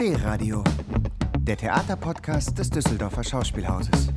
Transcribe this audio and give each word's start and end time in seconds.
D-Radio, 0.00 0.62
der 1.40 1.56
Theaterpodcast 1.56 2.56
des 2.56 2.70
Düsseldorfer 2.70 3.24
Schauspielhauses. 3.24 4.10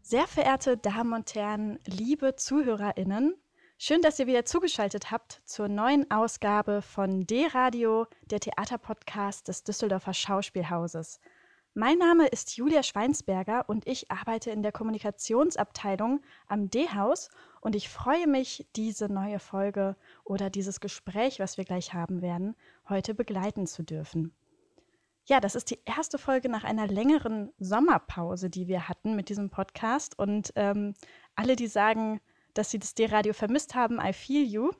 Sehr 0.00 0.26
verehrte 0.26 0.78
Damen 0.78 1.12
und 1.12 1.34
Herren, 1.34 1.78
liebe 1.84 2.34
ZuhörerInnen, 2.36 3.34
schön, 3.76 4.00
dass 4.00 4.18
ihr 4.20 4.26
wieder 4.26 4.46
zugeschaltet 4.46 5.10
habt 5.10 5.42
zur 5.44 5.68
neuen 5.68 6.10
Ausgabe 6.10 6.80
von 6.80 7.26
D-Radio, 7.26 8.06
der 8.30 8.40
Theaterpodcast 8.40 9.48
des 9.48 9.64
Düsseldorfer 9.64 10.14
Schauspielhauses. 10.14 11.20
Mein 11.74 11.98
Name 11.98 12.26
ist 12.26 12.56
Julia 12.56 12.82
Schweinsberger 12.82 13.68
und 13.68 13.86
ich 13.86 14.10
arbeite 14.10 14.50
in 14.50 14.62
der 14.62 14.72
Kommunikationsabteilung 14.72 16.22
am 16.48 16.70
D-Haus 16.70 17.28
und 17.60 17.76
ich 17.76 17.88
freue 17.88 18.26
mich, 18.26 18.66
diese 18.74 19.06
neue 19.06 19.38
Folge 19.38 19.96
oder 20.24 20.50
dieses 20.50 20.80
Gespräch, 20.80 21.38
was 21.38 21.56
wir 21.56 21.64
gleich 21.64 21.94
haben 21.94 22.20
werden, 22.20 22.56
heute 22.88 23.14
begleiten 23.14 23.66
zu 23.66 23.84
dürfen. 23.84 24.32
Ja, 25.26 25.40
das 25.40 25.54
ist 25.54 25.70
die 25.70 25.78
erste 25.84 26.16
Folge 26.16 26.48
nach 26.48 26.64
einer 26.64 26.86
längeren 26.86 27.52
Sommerpause, 27.58 28.48
die 28.48 28.66
wir 28.66 28.88
hatten 28.88 29.14
mit 29.14 29.28
diesem 29.28 29.50
Podcast. 29.50 30.18
Und 30.18 30.54
ähm, 30.56 30.94
alle, 31.34 31.54
die 31.54 31.66
sagen, 31.66 32.22
dass 32.54 32.70
sie 32.70 32.78
das 32.78 32.94
D-Radio 32.94 33.34
vermisst 33.34 33.74
haben, 33.74 34.00
I 34.00 34.14
feel 34.14 34.42
you. 34.42 34.70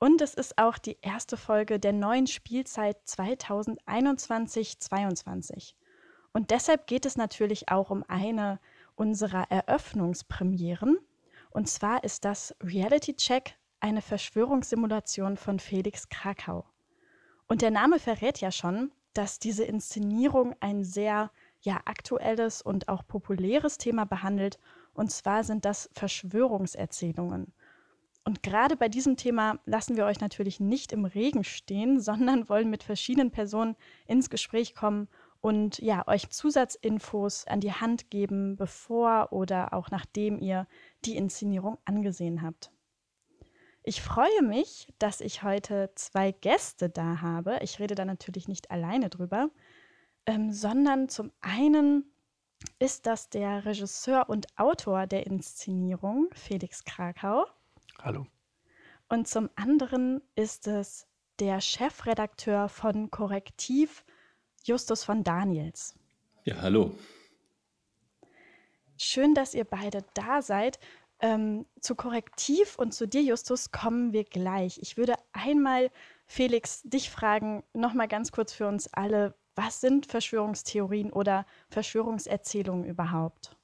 Und 0.00 0.20
es 0.20 0.34
ist 0.34 0.58
auch 0.58 0.78
die 0.78 0.98
erste 1.00 1.36
Folge 1.36 1.78
der 1.78 1.92
neuen 1.92 2.26
Spielzeit 2.26 2.96
2021-22. 3.06 5.74
Und 6.32 6.50
deshalb 6.50 6.86
geht 6.86 7.06
es 7.06 7.16
natürlich 7.16 7.68
auch 7.68 7.90
um 7.90 8.04
eine 8.08 8.58
unserer 8.94 9.50
Eröffnungspremieren. 9.50 10.98
Und 11.50 11.68
zwar 11.68 12.04
ist 12.04 12.24
das 12.24 12.54
Reality 12.62 13.14
Check 13.14 13.56
eine 13.80 14.00
Verschwörungssimulation 14.00 15.36
von 15.36 15.58
Felix 15.58 16.08
Krakau. 16.08 16.64
Und 17.48 17.62
der 17.62 17.70
Name 17.70 17.98
verrät 17.98 18.38
ja 18.38 18.50
schon, 18.50 18.92
dass 19.12 19.38
diese 19.38 19.64
Inszenierung 19.64 20.54
ein 20.60 20.84
sehr 20.84 21.30
ja, 21.60 21.80
aktuelles 21.84 22.62
und 22.62 22.88
auch 22.88 23.06
populäres 23.06 23.76
Thema 23.76 24.04
behandelt. 24.06 24.58
Und 24.94 25.10
zwar 25.10 25.44
sind 25.44 25.64
das 25.64 25.90
Verschwörungserzählungen. 25.92 27.52
Und 28.24 28.42
gerade 28.42 28.76
bei 28.76 28.88
diesem 28.88 29.16
Thema 29.16 29.58
lassen 29.66 29.96
wir 29.96 30.06
euch 30.06 30.20
natürlich 30.20 30.60
nicht 30.60 30.92
im 30.92 31.04
Regen 31.04 31.44
stehen, 31.44 32.00
sondern 32.00 32.48
wollen 32.48 32.70
mit 32.70 32.82
verschiedenen 32.82 33.30
Personen 33.30 33.76
ins 34.06 34.30
Gespräch 34.30 34.74
kommen 34.74 35.08
und 35.42 35.78
ja, 35.80 36.06
euch 36.06 36.30
Zusatzinfos 36.30 37.46
an 37.46 37.60
die 37.60 37.72
Hand 37.72 38.10
geben, 38.10 38.56
bevor 38.56 39.32
oder 39.32 39.74
auch 39.74 39.90
nachdem 39.90 40.38
ihr 40.38 40.66
die 41.04 41.16
Inszenierung 41.16 41.78
angesehen 41.84 42.42
habt. 42.42 42.70
Ich 43.82 44.00
freue 44.00 44.42
mich, 44.42 44.94
dass 45.00 45.20
ich 45.20 45.42
heute 45.42 45.90
zwei 45.96 46.30
Gäste 46.30 46.88
da 46.88 47.20
habe. 47.20 47.58
Ich 47.62 47.80
rede 47.80 47.96
da 47.96 48.04
natürlich 48.04 48.46
nicht 48.46 48.70
alleine 48.70 49.10
drüber, 49.10 49.50
ähm, 50.26 50.52
sondern 50.52 51.08
zum 51.08 51.32
einen 51.40 52.04
ist 52.78 53.06
das 53.06 53.28
der 53.28 53.64
Regisseur 53.64 54.28
und 54.28 54.46
Autor 54.56 55.08
der 55.08 55.26
Inszenierung, 55.26 56.28
Felix 56.34 56.84
Krakau. 56.84 57.46
Hallo. 58.00 58.26
Und 59.08 59.26
zum 59.26 59.50
anderen 59.56 60.22
ist 60.36 60.68
es 60.68 61.08
der 61.40 61.60
Chefredakteur 61.60 62.68
von 62.68 63.10
Korrektiv, 63.10 64.04
Justus 64.66 65.04
von 65.04 65.24
Daniels. 65.24 65.94
Ja, 66.44 66.56
hallo. 66.60 66.94
Schön, 68.96 69.34
dass 69.34 69.54
ihr 69.54 69.64
beide 69.64 70.04
da 70.14 70.42
seid. 70.42 70.78
Ähm, 71.20 71.66
zu 71.80 71.94
Korrektiv 71.94 72.76
und 72.76 72.92
zu 72.92 73.06
dir, 73.06 73.22
Justus, 73.22 73.70
kommen 73.70 74.12
wir 74.12 74.24
gleich. 74.24 74.78
Ich 74.82 74.96
würde 74.96 75.14
einmal, 75.32 75.90
Felix, 76.26 76.82
dich 76.82 77.10
fragen, 77.10 77.62
nochmal 77.72 78.08
ganz 78.08 78.32
kurz 78.32 78.52
für 78.52 78.66
uns 78.66 78.92
alle, 78.92 79.34
was 79.54 79.80
sind 79.80 80.06
Verschwörungstheorien 80.06 81.12
oder 81.12 81.46
Verschwörungserzählungen 81.68 82.84
überhaupt? 82.84 83.56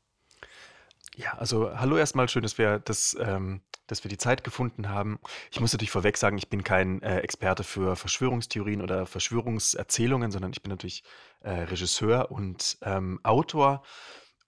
Ja, 1.17 1.33
also 1.35 1.77
hallo 1.77 1.97
erstmal, 1.97 2.29
schön, 2.29 2.43
dass 2.43 2.59
wir 2.59 2.79
das, 2.79 3.17
ähm, 3.21 3.61
dass 3.89 4.05
wir 4.05 4.09
die 4.09 4.19
Zeit 4.19 4.45
gefunden 4.45 4.89
haben. 4.89 5.19
Ich 5.51 5.61
muss 5.61 5.73
natürlich 5.73 5.91
vorweg 5.91 6.17
sagen, 6.17 6.39
ich 6.39 6.49
bin 6.49 6.63
kein 6.63 7.03
äh, 7.03 7.19
Experte 7.19 7.65
für 7.65 7.97
Verschwörungstheorien 7.97 8.81
oder 8.81 9.07
Verschwörungserzählungen, 9.07 10.31
sondern 10.31 10.53
ich 10.53 10.63
bin 10.63 10.71
natürlich 10.71 11.03
äh, 11.41 11.51
Regisseur 11.51 12.31
und 12.31 12.79
ähm, 12.83 13.19
Autor. 13.25 13.83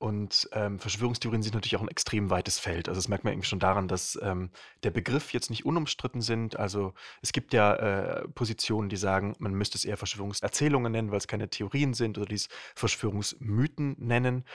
Und 0.01 0.49
ähm, 0.53 0.79
Verschwörungstheorien 0.79 1.43
sind 1.43 1.53
natürlich 1.53 1.77
auch 1.77 1.83
ein 1.83 1.89
extrem 1.89 2.31
weites 2.31 2.59
Feld. 2.59 2.89
Also 2.89 2.99
das 2.99 3.09
merkt 3.09 3.25
man 3.25 3.35
eben 3.35 3.43
schon 3.43 3.59
daran, 3.59 3.87
dass 3.87 4.19
ähm, 4.23 4.51
der 4.83 4.91
Begriff 4.91 5.35
jetzt 5.35 5.51
nicht 5.51 5.67
unumstritten 5.67 6.23
sind. 6.23 6.59
Also 6.59 6.95
es 7.21 7.33
gibt 7.33 7.53
ja 7.53 7.75
äh, 7.75 8.29
Positionen, 8.29 8.89
die 8.89 8.97
sagen, 8.97 9.35
man 9.41 9.53
müsste 9.53 9.77
es 9.77 9.85
eher 9.85 9.99
Verschwörungserzählungen 9.99 10.91
nennen, 10.91 11.11
weil 11.11 11.19
es 11.19 11.29
keine 11.29 11.51
Theorien 11.51 11.93
sind 11.93 12.17
oder 12.17 12.27
dies 12.27 12.49
Verschwörungsmythen 12.75 13.97
nennen. 13.99 14.47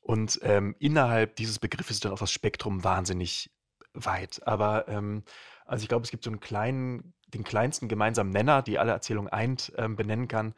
Und 0.00 0.40
ähm, 0.42 0.74
innerhalb 0.78 1.36
dieses 1.36 1.58
Begriffes 1.58 1.96
ist 1.96 2.06
dann 2.06 2.12
auch 2.12 2.18
das 2.18 2.32
Spektrum 2.32 2.82
wahnsinnig 2.82 3.50
weit. 4.04 4.40
Aber 4.46 4.88
ähm, 4.88 5.22
also 5.64 5.82
ich 5.82 5.88
glaube, 5.88 6.04
es 6.04 6.10
gibt 6.10 6.24
so 6.24 6.30
einen 6.30 6.40
kleinen, 6.40 7.14
den 7.28 7.44
kleinsten 7.44 7.88
gemeinsamen 7.88 8.30
Nenner, 8.30 8.62
die 8.62 8.78
alle 8.78 8.92
Erzählungen 8.92 9.32
eint, 9.32 9.72
ähm, 9.76 9.96
benennen 9.96 10.28
kann 10.28 10.54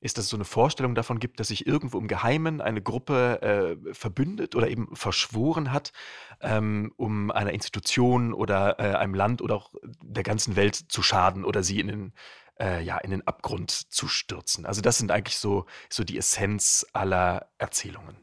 ist, 0.00 0.16
dass 0.16 0.26
es 0.26 0.30
so 0.30 0.36
eine 0.36 0.44
Vorstellung 0.44 0.94
davon 0.94 1.18
gibt, 1.18 1.40
dass 1.40 1.48
sich 1.48 1.66
irgendwo 1.66 1.98
im 1.98 2.08
Geheimen 2.08 2.60
eine 2.60 2.80
Gruppe 2.80 3.42
äh, 3.42 3.94
verbündet 3.94 4.54
oder 4.54 4.68
eben 4.68 4.94
verschworen 4.94 5.72
hat, 5.72 5.92
ähm, 6.40 6.92
um 6.96 7.30
einer 7.30 7.52
Institution 7.52 8.32
oder 8.32 8.78
äh, 8.78 8.94
einem 8.96 9.14
Land 9.14 9.42
oder 9.42 9.56
auch 9.56 9.74
der 10.02 10.22
ganzen 10.22 10.56
Welt 10.56 10.76
zu 10.76 11.02
schaden 11.02 11.44
oder 11.44 11.62
sie 11.62 11.80
in 11.80 11.88
den, 11.88 12.12
äh, 12.60 12.82
ja, 12.82 12.98
in 12.98 13.10
den 13.10 13.26
Abgrund 13.26 13.70
zu 13.70 14.06
stürzen. 14.06 14.66
Also 14.66 14.82
das 14.82 14.98
sind 14.98 15.10
eigentlich 15.10 15.38
so, 15.38 15.66
so 15.90 16.04
die 16.04 16.18
Essenz 16.18 16.86
aller 16.92 17.50
Erzählungen. 17.58 18.16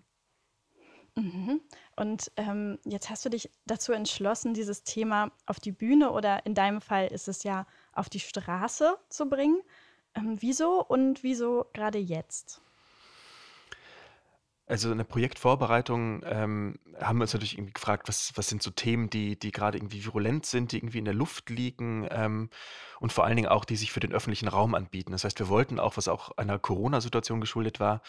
Mhm. 1.16 1.62
Und 1.96 2.32
ähm, 2.36 2.78
jetzt 2.84 3.10
hast 3.10 3.24
du 3.24 3.30
dich 3.30 3.50
dazu 3.66 3.94
entschlossen, 3.94 4.54
dieses 4.54 4.84
Thema 4.84 5.32
auf 5.46 5.60
die 5.60 5.72
Bühne 5.72 6.12
oder 6.12 6.46
in 6.46 6.54
deinem 6.54 6.82
Fall 6.82 7.08
ist 7.08 7.28
es 7.28 7.44
ja 7.44 7.66
auf 7.94 8.10
die 8.10 8.20
Straße 8.20 8.98
zu 9.10 9.30
bringen. 9.30 9.62
Ähm, 10.14 10.38
wieso 10.40 10.84
und 10.84 11.24
wieso 11.24 11.66
gerade 11.74 12.00
jetzt? 12.00 12.62
Also 14.68 14.92
in 14.92 14.98
der 14.98 15.06
Projektvorbereitung 15.06 16.24
ähm, 16.26 16.80
haben 17.00 17.20
wir 17.20 17.24
uns 17.24 17.34
natürlich 17.34 17.56
irgendwie 17.56 17.74
gefragt, 17.74 18.08
was, 18.08 18.32
was 18.36 18.48
sind 18.48 18.64
so 18.64 18.72
Themen, 18.72 19.12
die, 19.12 19.38
die 19.38 19.52
gerade 19.52 19.78
irgendwie 19.78 20.04
virulent 20.04 20.48
sind, 20.48 20.72
die 20.72 20.78
irgendwie 20.78 20.98
in 20.98 21.06
der 21.06 21.14
Luft 21.14 21.52
liegen 21.52 22.08
ähm, 22.10 22.50
und 23.00 23.14
vor 23.14 23.26
allen 23.26 23.36
Dingen 23.36 23.48
auch, 23.48 23.64
die 23.64 23.76
sich 23.76 23.92
für 23.92 24.00
den 24.00 24.12
öffentlichen 24.12 24.48
Raum 24.48 24.74
anbieten. 24.74 25.12
Das 25.12 25.24
heißt, 25.24 25.38
wir 25.38 25.50
wollten 25.50 25.80
auch, 25.80 25.98
was 25.98 26.08
auch 26.08 26.32
einer 26.38 26.58
Corona-Situation 26.58 27.42
geschuldet 27.42 27.80
war, 27.80 28.02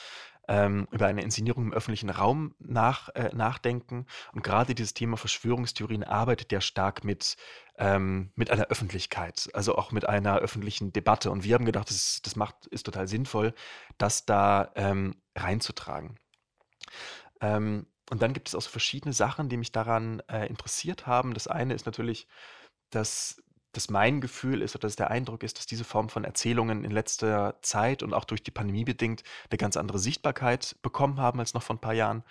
ähm, 0.48 0.88
über 0.92 1.06
eine 1.06 1.22
Inszenierung 1.22 1.64
im 1.64 1.72
öffentlichen 1.74 2.08
Raum 2.08 2.54
nach, 2.58 3.10
äh, 3.10 3.34
nachdenken. 3.34 4.06
Und 4.32 4.42
gerade 4.42 4.74
dieses 4.74 4.94
Thema 4.94 5.18
Verschwörungstheorien 5.18 6.04
arbeitet 6.04 6.52
ja 6.52 6.62
stark 6.62 7.04
mit, 7.04 7.36
ähm, 7.76 8.30
mit 8.34 8.50
einer 8.50 8.68
Öffentlichkeit, 8.68 9.50
also 9.52 9.76
auch 9.76 9.92
mit 9.92 10.08
einer 10.08 10.38
öffentlichen 10.38 10.90
Debatte. 10.92 11.30
Und 11.30 11.44
wir 11.44 11.54
haben 11.54 11.66
gedacht, 11.66 11.90
das, 11.90 12.20
das 12.22 12.34
macht, 12.34 12.66
ist 12.68 12.84
total 12.84 13.08
sinnvoll, 13.08 13.52
das 13.98 14.24
da 14.24 14.70
ähm, 14.74 15.16
reinzutragen. 15.34 16.18
Ähm, 17.40 17.86
und 18.10 18.22
dann 18.22 18.32
gibt 18.32 18.48
es 18.48 18.54
auch 18.54 18.62
so 18.62 18.70
verschiedene 18.70 19.12
Sachen, 19.12 19.48
die 19.48 19.56
mich 19.56 19.72
daran 19.72 20.20
äh, 20.28 20.46
interessiert 20.46 21.06
haben. 21.06 21.34
Das 21.34 21.48
eine 21.48 21.74
ist 21.74 21.86
natürlich, 21.86 22.28
dass 22.90 23.42
dass 23.76 23.90
mein 23.90 24.20
Gefühl 24.20 24.62
ist 24.62 24.74
oder 24.74 24.82
dass 24.82 24.96
der 24.96 25.10
Eindruck 25.10 25.42
ist, 25.42 25.58
dass 25.58 25.66
diese 25.66 25.84
Form 25.84 26.08
von 26.08 26.24
Erzählungen 26.24 26.82
in 26.82 26.90
letzter 26.90 27.58
Zeit 27.60 28.02
und 28.02 28.14
auch 28.14 28.24
durch 28.24 28.42
die 28.42 28.50
Pandemie 28.50 28.84
bedingt 28.84 29.22
eine 29.50 29.58
ganz 29.58 29.76
andere 29.76 29.98
Sichtbarkeit 29.98 30.76
bekommen 30.82 31.20
haben 31.20 31.40
als 31.40 31.52
noch 31.52 31.62
vor 31.62 31.76
ein 31.76 31.80
paar 31.80 31.92
Jahren. 31.92 32.24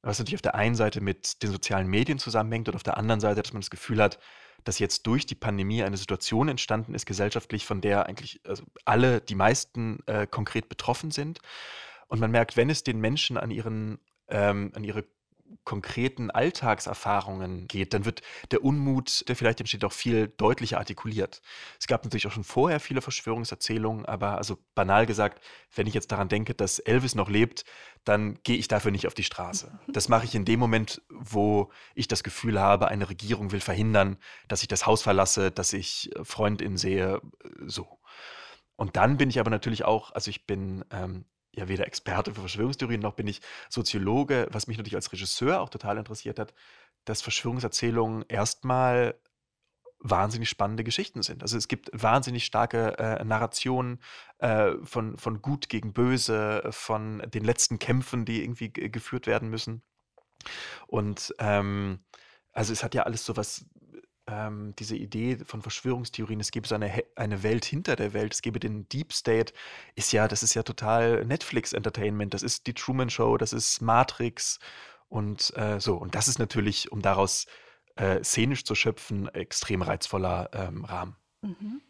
Was 0.00 0.18
natürlich 0.18 0.36
auf 0.36 0.42
der 0.42 0.54
einen 0.54 0.76
Seite 0.76 1.00
mit 1.00 1.42
den 1.42 1.50
sozialen 1.50 1.88
Medien 1.88 2.18
zusammenhängt 2.18 2.68
und 2.68 2.74
auf 2.74 2.82
der 2.82 2.96
anderen 2.96 3.20
Seite, 3.20 3.42
dass 3.42 3.52
man 3.52 3.60
das 3.60 3.70
Gefühl 3.70 4.00
hat, 4.00 4.18
dass 4.64 4.78
jetzt 4.78 5.06
durch 5.06 5.26
die 5.26 5.34
Pandemie 5.34 5.82
eine 5.82 5.96
Situation 5.96 6.48
entstanden 6.48 6.94
ist, 6.94 7.04
gesellschaftlich, 7.04 7.66
von 7.66 7.80
der 7.80 8.06
eigentlich 8.06 8.40
also 8.46 8.64
alle, 8.84 9.20
die 9.20 9.34
meisten 9.34 10.00
äh, 10.06 10.26
konkret 10.26 10.68
betroffen 10.68 11.10
sind. 11.10 11.40
Und 12.08 12.20
man 12.20 12.30
merkt, 12.30 12.56
wenn 12.56 12.70
es 12.70 12.82
den 12.82 13.00
Menschen 13.00 13.36
an 13.36 13.50
ihren 13.50 13.98
ähm, 14.28 14.72
an 14.74 14.84
ihre 14.84 15.04
konkreten 15.64 16.30
Alltagserfahrungen 16.30 17.68
geht, 17.68 17.94
dann 17.94 18.04
wird 18.04 18.22
der 18.50 18.64
Unmut, 18.64 19.28
der 19.28 19.36
vielleicht 19.36 19.60
entsteht, 19.60 19.84
auch 19.84 19.92
viel 19.92 20.28
deutlicher 20.28 20.78
artikuliert. 20.78 21.40
Es 21.78 21.86
gab 21.86 22.04
natürlich 22.04 22.26
auch 22.26 22.32
schon 22.32 22.44
vorher 22.44 22.80
viele 22.80 23.00
Verschwörungserzählungen, 23.00 24.06
aber 24.06 24.38
also 24.38 24.58
banal 24.74 25.06
gesagt, 25.06 25.42
wenn 25.74 25.86
ich 25.86 25.94
jetzt 25.94 26.12
daran 26.12 26.28
denke, 26.28 26.54
dass 26.54 26.78
Elvis 26.78 27.14
noch 27.14 27.28
lebt, 27.28 27.64
dann 28.04 28.38
gehe 28.42 28.56
ich 28.56 28.68
dafür 28.68 28.90
nicht 28.90 29.06
auf 29.06 29.14
die 29.14 29.24
Straße. 29.24 29.78
Das 29.88 30.08
mache 30.08 30.26
ich 30.26 30.34
in 30.34 30.44
dem 30.44 30.60
Moment, 30.60 31.02
wo 31.08 31.70
ich 31.94 32.08
das 32.08 32.22
Gefühl 32.22 32.60
habe, 32.60 32.88
eine 32.88 33.08
Regierung 33.08 33.52
will 33.52 33.60
verhindern, 33.60 34.16
dass 34.46 34.62
ich 34.62 34.68
das 34.68 34.86
Haus 34.86 35.02
verlasse, 35.02 35.50
dass 35.50 35.72
ich 35.72 36.10
Freundinnen 36.22 36.76
sehe, 36.76 37.20
so. 37.66 37.98
Und 38.76 38.96
dann 38.96 39.16
bin 39.16 39.28
ich 39.28 39.40
aber 39.40 39.50
natürlich 39.50 39.84
auch, 39.84 40.12
also 40.12 40.30
ich 40.30 40.46
bin 40.46 40.84
ähm, 40.92 41.24
ja 41.58 41.68
weder 41.68 41.86
Experte 41.86 42.34
für 42.34 42.40
Verschwörungstheorien 42.40 43.00
noch 43.00 43.14
bin 43.14 43.26
ich 43.26 43.40
Soziologe, 43.68 44.48
was 44.50 44.66
mich 44.66 44.78
natürlich 44.78 44.96
als 44.96 45.12
Regisseur 45.12 45.60
auch 45.60 45.68
total 45.68 45.98
interessiert 45.98 46.38
hat, 46.38 46.54
dass 47.04 47.22
Verschwörungserzählungen 47.22 48.24
erstmal 48.28 49.14
wahnsinnig 50.00 50.48
spannende 50.48 50.84
Geschichten 50.84 51.22
sind. 51.22 51.42
Also 51.42 51.56
es 51.56 51.68
gibt 51.68 51.90
wahnsinnig 51.92 52.44
starke 52.44 52.98
äh, 52.98 53.24
Narrationen 53.24 54.00
äh, 54.38 54.72
von, 54.84 55.16
von 55.16 55.42
Gut 55.42 55.68
gegen 55.68 55.92
Böse, 55.92 56.62
von 56.70 57.18
den 57.34 57.44
letzten 57.44 57.78
Kämpfen, 57.78 58.24
die 58.24 58.42
irgendwie 58.42 58.72
geführt 58.72 59.26
werden 59.26 59.50
müssen. 59.50 59.82
Und 60.86 61.34
ähm, 61.38 62.00
also 62.52 62.72
es 62.72 62.82
hat 62.82 62.94
ja 62.94 63.02
alles 63.02 63.24
so 63.24 63.36
was, 63.36 63.66
ähm, 64.28 64.74
diese 64.78 64.96
Idee 64.96 65.38
von 65.44 65.62
Verschwörungstheorien, 65.62 66.40
es 66.40 66.50
gäbe 66.50 66.68
so 66.68 66.74
eine, 66.74 67.02
eine 67.16 67.42
Welt 67.42 67.64
hinter 67.64 67.96
der 67.96 68.12
Welt, 68.12 68.34
es 68.34 68.42
gäbe 68.42 68.60
den 68.60 68.88
Deep 68.88 69.12
State, 69.12 69.52
ist 69.94 70.12
ja, 70.12 70.28
das 70.28 70.42
ist 70.42 70.54
ja 70.54 70.62
total 70.62 71.24
Netflix-Entertainment, 71.24 72.34
das 72.34 72.42
ist 72.42 72.66
die 72.66 72.74
Truman 72.74 73.10
Show, 73.10 73.38
das 73.38 73.52
ist 73.52 73.80
Matrix 73.80 74.60
und 75.08 75.56
äh, 75.56 75.80
so. 75.80 75.96
Und 75.96 76.14
das 76.14 76.28
ist 76.28 76.38
natürlich, 76.38 76.92
um 76.92 77.00
daraus 77.00 77.46
äh, 77.96 78.22
szenisch 78.22 78.64
zu 78.64 78.74
schöpfen, 78.74 79.28
extrem 79.28 79.82
reizvoller 79.82 80.50
ähm, 80.52 80.84
Rahmen. 80.84 81.16
Mhm. 81.40 81.80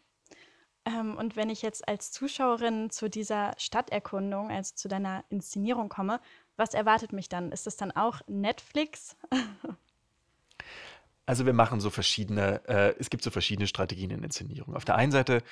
Ähm, 0.85 1.17
und 1.17 1.35
wenn 1.35 1.49
ich 1.49 1.61
jetzt 1.61 1.87
als 1.87 2.11
Zuschauerin 2.11 2.89
zu 2.89 3.09
dieser 3.09 3.53
Stadterkundung, 3.57 4.49
also 4.49 4.73
zu 4.75 4.87
deiner 4.87 5.25
Inszenierung 5.29 5.89
komme, 5.89 6.21
was 6.55 6.73
erwartet 6.73 7.13
mich 7.13 7.29
dann? 7.29 7.51
Ist 7.51 7.67
das 7.67 7.77
dann 7.77 7.91
auch 7.91 8.21
Netflix? 8.27 9.17
also 11.29 11.45
wir 11.45 11.53
machen 11.53 11.79
so 11.79 11.91
verschiedene, 11.91 12.67
äh, 12.67 12.95
es 12.97 13.11
gibt 13.11 13.23
so 13.23 13.29
verschiedene 13.29 13.67
Strategien 13.67 14.09
in 14.09 14.23
Inszenierung. 14.23 14.75
Auf 14.75 14.83
der 14.83 14.95
einen 14.95 15.11
Seite 15.11 15.43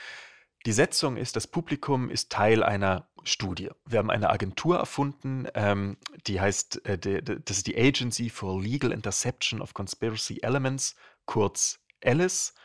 die 0.66 0.72
Setzung 0.72 1.18
ist, 1.18 1.36
das 1.36 1.46
Publikum 1.46 2.10
ist 2.10 2.32
Teil 2.32 2.64
einer 2.64 3.08
Studie. 3.24 3.70
Wir 3.86 4.00
haben 4.00 4.10
eine 4.10 4.32
Agentur 4.32 4.80
erfunden, 4.80 5.48
ähm, 5.54 5.98
die 6.26 6.42
heißt, 6.42 6.84
äh, 6.88 6.98
die, 6.98 7.22
das 7.22 7.58
ist 7.58 7.68
die 7.68 7.78
Agency 7.78 8.32
for 8.32 8.60
Legal 8.60 8.92
Interception 8.92 9.62
of 9.62 9.76
Conspiracy 9.76 10.40
Elements, 10.42 10.96
kurz 11.28 11.78
Alice. 12.04 12.56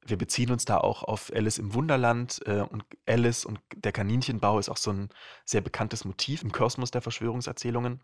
Wir 0.00 0.16
beziehen 0.16 0.50
uns 0.50 0.64
da 0.64 0.78
auch 0.78 1.02
auf 1.02 1.30
Alice 1.34 1.58
im 1.58 1.74
Wunderland 1.74 2.40
äh, 2.46 2.60
und 2.62 2.86
Alice 3.06 3.44
und 3.44 3.60
der 3.76 3.92
Kaninchenbau 3.92 4.58
ist 4.58 4.70
auch 4.70 4.78
so 4.78 4.90
ein 4.90 5.10
sehr 5.44 5.60
bekanntes 5.60 6.06
Motiv 6.06 6.42
im 6.42 6.50
Kosmos 6.50 6.90
der 6.90 7.02
Verschwörungserzählungen. 7.02 8.00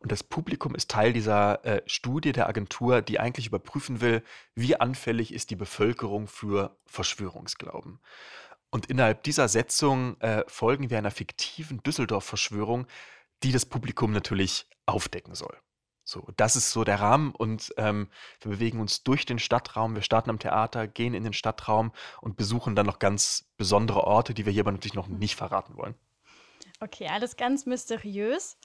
Und 0.00 0.12
das 0.12 0.22
Publikum 0.22 0.74
ist 0.74 0.90
Teil 0.90 1.12
dieser 1.12 1.64
äh, 1.64 1.82
Studie 1.86 2.32
der 2.32 2.48
Agentur, 2.48 3.02
die 3.02 3.18
eigentlich 3.18 3.46
überprüfen 3.46 4.00
will, 4.00 4.22
wie 4.54 4.76
anfällig 4.76 5.32
ist 5.32 5.50
die 5.50 5.56
Bevölkerung 5.56 6.28
für 6.28 6.76
Verschwörungsglauben. 6.86 8.00
Und 8.70 8.86
innerhalb 8.86 9.22
dieser 9.22 9.48
Setzung 9.48 10.20
äh, 10.20 10.44
folgen 10.46 10.90
wir 10.90 10.98
einer 10.98 11.10
fiktiven 11.10 11.82
Düsseldorf-Verschwörung, 11.82 12.86
die 13.42 13.52
das 13.52 13.66
Publikum 13.66 14.12
natürlich 14.12 14.66
aufdecken 14.86 15.34
soll. 15.34 15.56
So, 16.04 16.26
das 16.36 16.56
ist 16.56 16.70
so 16.70 16.84
der 16.84 17.00
Rahmen 17.00 17.34
und 17.34 17.74
ähm, 17.76 18.08
wir 18.40 18.52
bewegen 18.52 18.80
uns 18.80 19.02
durch 19.02 19.26
den 19.26 19.38
Stadtraum. 19.38 19.94
Wir 19.94 20.00
starten 20.00 20.30
am 20.30 20.38
Theater, 20.38 20.86
gehen 20.86 21.12
in 21.12 21.22
den 21.22 21.34
Stadtraum 21.34 21.92
und 22.22 22.38
besuchen 22.38 22.74
dann 22.74 22.86
noch 22.86 22.98
ganz 22.98 23.50
besondere 23.58 24.04
Orte, 24.04 24.32
die 24.32 24.46
wir 24.46 24.52
hier 24.52 24.62
aber 24.62 24.72
natürlich 24.72 24.94
noch 24.94 25.08
nicht 25.08 25.36
verraten 25.36 25.76
wollen. 25.76 25.94
Okay, 26.80 27.08
alles 27.08 27.36
ganz 27.36 27.66
mysteriös. 27.66 28.56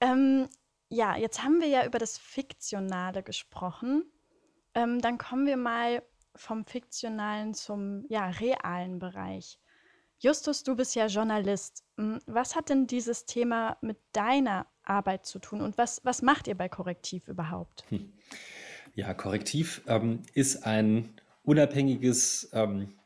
Ähm, 0.00 0.48
ja, 0.88 1.16
jetzt 1.16 1.42
haben 1.42 1.60
wir 1.60 1.68
ja 1.68 1.84
über 1.84 1.98
das 1.98 2.18
Fiktionale 2.18 3.22
gesprochen. 3.22 4.04
Ähm, 4.74 5.00
dann 5.00 5.18
kommen 5.18 5.46
wir 5.46 5.56
mal 5.56 6.02
vom 6.34 6.64
Fiktionalen 6.64 7.54
zum 7.54 8.04
ja, 8.08 8.28
realen 8.28 8.98
Bereich. 8.98 9.58
Justus, 10.20 10.64
du 10.64 10.74
bist 10.74 10.94
ja 10.94 11.06
Journalist. 11.06 11.84
Hm, 11.96 12.20
was 12.26 12.56
hat 12.56 12.70
denn 12.70 12.86
dieses 12.86 13.26
Thema 13.26 13.76
mit 13.80 13.98
deiner 14.12 14.66
Arbeit 14.82 15.26
zu 15.26 15.38
tun 15.38 15.60
und 15.60 15.78
was, 15.78 16.00
was 16.04 16.22
macht 16.22 16.48
ihr 16.48 16.56
bei 16.56 16.68
Korrektiv 16.68 17.28
überhaupt? 17.28 17.84
Hm. 17.90 18.12
Ja, 18.94 19.14
Korrektiv 19.14 19.82
ähm, 19.86 20.22
ist 20.34 20.64
ein 20.64 21.20
unabhängiges 21.44 22.50
ähm, 22.52 22.98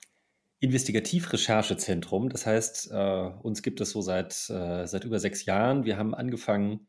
Investigativrecherchezentrum. 0.62 2.28
Das 2.28 2.46
heißt, 2.46 2.92
äh, 2.92 3.30
uns 3.42 3.62
gibt 3.62 3.80
es 3.80 3.90
so 3.90 4.00
seit, 4.00 4.48
äh, 4.48 4.86
seit 4.86 5.02
über 5.04 5.18
sechs 5.18 5.44
Jahren. 5.44 5.84
Wir 5.84 5.98
haben 5.98 6.14
angefangen, 6.14 6.86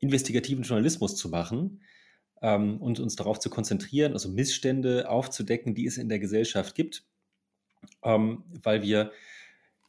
investigativen 0.00 0.64
Journalismus 0.64 1.14
zu 1.14 1.28
machen 1.28 1.84
ähm, 2.42 2.82
und 2.82 2.98
uns 2.98 3.14
darauf 3.14 3.38
zu 3.38 3.48
konzentrieren, 3.48 4.14
also 4.14 4.28
Missstände 4.28 5.08
aufzudecken, 5.08 5.76
die 5.76 5.86
es 5.86 5.98
in 5.98 6.08
der 6.08 6.18
Gesellschaft 6.18 6.74
gibt, 6.74 7.04
ähm, 8.02 8.42
weil 8.60 8.82
wir 8.82 9.12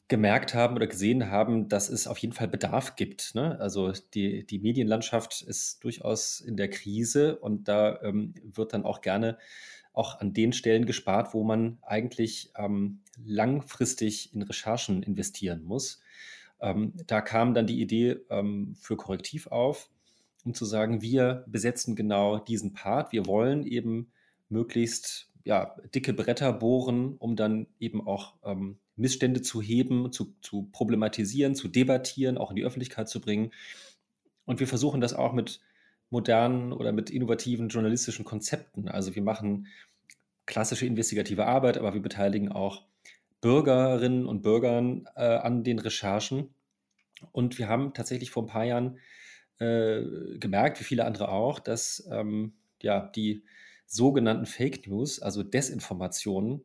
gemerkt 0.10 0.54
haben 0.54 0.76
oder 0.76 0.86
gesehen 0.86 1.32
haben, 1.32 1.70
dass 1.70 1.90
es 1.90 2.06
auf 2.06 2.20
jeden 2.20 2.36
Fall 2.36 2.48
Bedarf 2.48 2.96
gibt. 2.96 3.34
Ne? 3.34 3.60
Also 3.60 3.94
die, 4.14 4.46
die 4.46 4.60
Medienlandschaft 4.60 5.42
ist 5.42 5.84
durchaus 5.84 6.40
in 6.40 6.56
der 6.56 6.70
Krise 6.70 7.40
und 7.40 7.68
da 7.68 8.00
ähm, 8.04 8.36
wird 8.44 8.74
dann 8.74 8.84
auch 8.84 9.02
gerne 9.02 9.40
auch 9.94 10.20
an 10.20 10.34
den 10.34 10.54
Stellen 10.54 10.86
gespart, 10.86 11.34
wo 11.34 11.44
man 11.44 11.78
eigentlich 11.82 12.52
ähm, 12.58 13.02
langfristig 13.24 14.34
in 14.34 14.42
Recherchen 14.42 15.04
investieren 15.04 15.64
muss. 15.64 16.02
Ähm, 16.60 16.94
da 17.08 17.22
kam 17.22 17.54
dann 17.54 17.68
die 17.68 17.82
Idee 17.82 18.18
ähm, 18.30 18.76
für 18.80 18.98
Korrektiv 18.98 19.48
auf, 19.48 19.90
um 20.44 20.54
zu 20.54 20.66
sagen, 20.66 21.02
wir 21.02 21.46
besetzen 21.48 21.96
genau 21.96 22.40
diesen 22.40 22.74
Part. 22.74 23.12
Wir 23.12 23.26
wollen 23.28 23.66
eben 23.66 24.12
möglichst 24.50 25.30
ja, 25.44 25.76
dicke 25.94 26.14
Bretter 26.14 26.54
bohren, 26.54 27.16
um 27.18 27.36
dann 27.36 27.68
eben 27.80 28.06
auch 28.06 28.36
ähm, 28.44 28.80
Missstände 28.96 29.42
zu 29.42 29.62
heben, 29.62 30.12
zu, 30.12 30.34
zu 30.42 30.70
problematisieren, 30.72 31.56
zu 31.56 31.68
debattieren, 31.68 32.38
auch 32.38 32.50
in 32.50 32.56
die 32.56 32.64
Öffentlichkeit 32.64 33.10
zu 33.10 33.20
bringen. 33.20 33.52
Und 34.46 34.60
wir 34.60 34.68
versuchen 34.68 35.02
das 35.02 35.14
auch 35.14 35.34
mit 35.34 35.60
modernen 36.14 36.72
oder 36.72 36.92
mit 36.92 37.10
innovativen 37.10 37.70
journalistischen 37.70 38.24
Konzepten. 38.24 38.88
Also 38.88 39.16
wir 39.16 39.24
machen 39.24 39.68
klassische 40.46 40.86
investigative 40.86 41.48
Arbeit, 41.48 41.78
aber 41.78 41.96
wir 41.96 42.02
beteiligen 42.02 42.52
auch 42.52 42.84
Bürgerinnen 43.42 44.28
und 44.28 44.44
Bürgern 44.44 45.10
äh, 45.16 45.24
an 45.24 45.64
den 45.64 45.80
Recherchen. 45.80 46.54
Und 47.32 47.58
wir 47.58 47.68
haben 47.68 47.96
tatsächlich 47.96 48.30
vor 48.30 48.44
ein 48.44 48.48
paar 48.48 48.64
Jahren 48.64 49.00
äh, 49.58 50.04
gemerkt, 50.38 50.80
wie 50.80 50.84
viele 50.84 51.06
andere 51.06 51.30
auch, 51.30 51.60
dass 51.60 52.08
ähm, 52.12 52.54
ja, 52.82 53.12
die 53.16 53.44
sogenannten 53.88 54.46
Fake 54.46 54.88
News, 54.88 55.20
also 55.20 55.42
Desinformationen, 55.42 56.64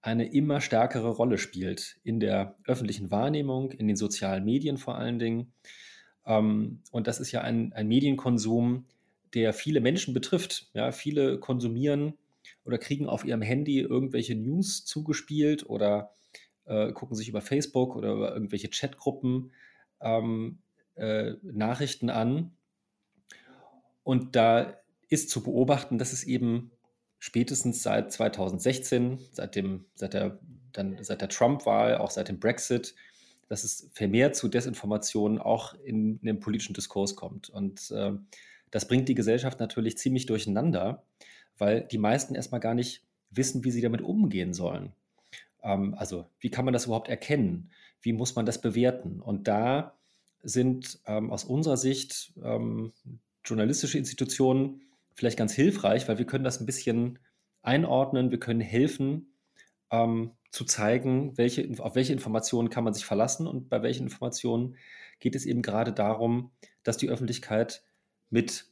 eine 0.00 0.32
immer 0.32 0.60
stärkere 0.60 1.10
Rolle 1.10 1.38
spielt 1.38 2.00
in 2.02 2.18
der 2.18 2.56
öffentlichen 2.64 3.12
Wahrnehmung, 3.12 3.70
in 3.70 3.86
den 3.86 3.96
sozialen 3.96 4.44
Medien 4.44 4.76
vor 4.76 4.96
allen 4.96 5.20
Dingen. 5.20 5.52
Ähm, 6.28 6.82
und 6.92 7.08
das 7.08 7.18
ist 7.18 7.32
ja 7.32 7.40
ein, 7.40 7.72
ein 7.72 7.88
Medienkonsum, 7.88 8.84
der 9.34 9.52
viele 9.52 9.80
Menschen 9.80 10.14
betrifft. 10.14 10.70
Ja, 10.74 10.92
viele 10.92 11.40
konsumieren 11.40 12.14
oder 12.64 12.78
kriegen 12.78 13.08
auf 13.08 13.24
ihrem 13.24 13.42
Handy 13.42 13.80
irgendwelche 13.80 14.36
News 14.36 14.84
zugespielt 14.84 15.68
oder 15.68 16.12
äh, 16.66 16.92
gucken 16.92 17.16
sich 17.16 17.28
über 17.28 17.40
Facebook 17.40 17.96
oder 17.96 18.12
über 18.12 18.32
irgendwelche 18.32 18.68
Chatgruppen 18.68 19.52
ähm, 20.00 20.58
äh, 20.94 21.32
Nachrichten 21.42 22.10
an. 22.10 22.52
Und 24.04 24.36
da 24.36 24.74
ist 25.08 25.30
zu 25.30 25.42
beobachten, 25.42 25.98
dass 25.98 26.12
es 26.12 26.24
eben 26.24 26.70
spätestens 27.18 27.82
seit 27.82 28.12
2016, 28.12 29.18
seit, 29.32 29.56
dem, 29.56 29.86
seit 29.94 30.14
der, 30.14 30.38
seit 31.00 31.20
der 31.20 31.28
Trump-Wahl, 31.28 31.98
auch 31.98 32.10
seit 32.10 32.28
dem 32.28 32.38
Brexit, 32.38 32.94
dass 33.48 33.64
es 33.64 33.88
vermehrt 33.92 34.36
zu 34.36 34.48
Desinformationen 34.48 35.38
auch 35.38 35.74
in, 35.74 36.18
in 36.18 36.26
den 36.26 36.40
politischen 36.40 36.74
Diskurs 36.74 37.16
kommt. 37.16 37.48
Und 37.48 37.90
äh, 37.90 38.12
das 38.70 38.86
bringt 38.86 39.08
die 39.08 39.14
Gesellschaft 39.14 39.60
natürlich 39.60 39.96
ziemlich 39.98 40.26
durcheinander, 40.26 41.02
weil 41.56 41.82
die 41.82 41.98
meisten 41.98 42.34
erstmal 42.34 42.60
gar 42.60 42.74
nicht 42.74 43.02
wissen, 43.30 43.64
wie 43.64 43.70
sie 43.70 43.80
damit 43.80 44.02
umgehen 44.02 44.52
sollen. 44.52 44.92
Ähm, 45.62 45.94
also, 45.94 46.26
wie 46.40 46.50
kann 46.50 46.64
man 46.64 46.74
das 46.74 46.86
überhaupt 46.86 47.08
erkennen? 47.08 47.70
Wie 48.00 48.12
muss 48.12 48.36
man 48.36 48.46
das 48.46 48.60
bewerten? 48.60 49.20
Und 49.20 49.48
da 49.48 49.94
sind 50.42 51.00
ähm, 51.06 51.32
aus 51.32 51.44
unserer 51.44 51.76
Sicht 51.76 52.32
ähm, 52.42 52.92
journalistische 53.44 53.98
Institutionen 53.98 54.82
vielleicht 55.14 55.38
ganz 55.38 55.52
hilfreich, 55.52 56.06
weil 56.08 56.18
wir 56.18 56.26
können 56.26 56.44
das 56.44 56.60
ein 56.60 56.66
bisschen 56.66 57.18
einordnen, 57.62 58.30
wir 58.30 58.38
können 58.38 58.60
helfen, 58.60 59.32
ähm, 59.90 60.30
zu 60.50 60.64
zeigen, 60.64 61.36
welche, 61.36 61.68
auf 61.78 61.94
welche 61.94 62.12
Informationen 62.12 62.70
kann 62.70 62.84
man 62.84 62.94
sich 62.94 63.04
verlassen 63.04 63.46
und 63.46 63.68
bei 63.68 63.82
welchen 63.82 64.04
Informationen 64.04 64.76
geht 65.20 65.34
es 65.34 65.46
eben 65.46 65.62
gerade 65.62 65.92
darum, 65.92 66.50
dass 66.82 66.96
die 66.96 67.08
Öffentlichkeit 67.08 67.82
mit 68.30 68.66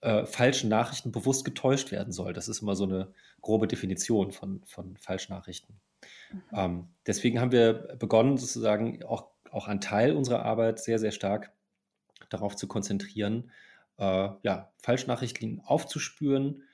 äh, 0.00 0.26
falschen 0.26 0.68
Nachrichten 0.68 1.12
bewusst 1.12 1.44
getäuscht 1.44 1.90
werden 1.90 2.12
soll. 2.12 2.32
Das 2.34 2.48
ist 2.48 2.60
immer 2.60 2.76
so 2.76 2.84
eine 2.84 3.12
grobe 3.40 3.66
Definition 3.66 4.32
von, 4.32 4.62
von 4.66 4.96
Falschnachrichten. 4.98 5.80
Mhm. 6.30 6.42
Ähm, 6.52 6.88
deswegen 7.06 7.40
haben 7.40 7.52
wir 7.52 7.96
begonnen, 7.98 8.36
sozusagen 8.36 9.02
auch, 9.04 9.28
auch 9.50 9.66
einen 9.66 9.80
Teil 9.80 10.14
unserer 10.14 10.44
Arbeit 10.44 10.78
sehr, 10.78 10.98
sehr 10.98 11.12
stark 11.12 11.52
darauf 12.28 12.56
zu 12.56 12.66
konzentrieren, 12.66 13.50
äh, 13.96 14.28
ja, 14.42 14.72
Falschnachrichten 14.78 15.60
aufzuspüren, 15.64 16.64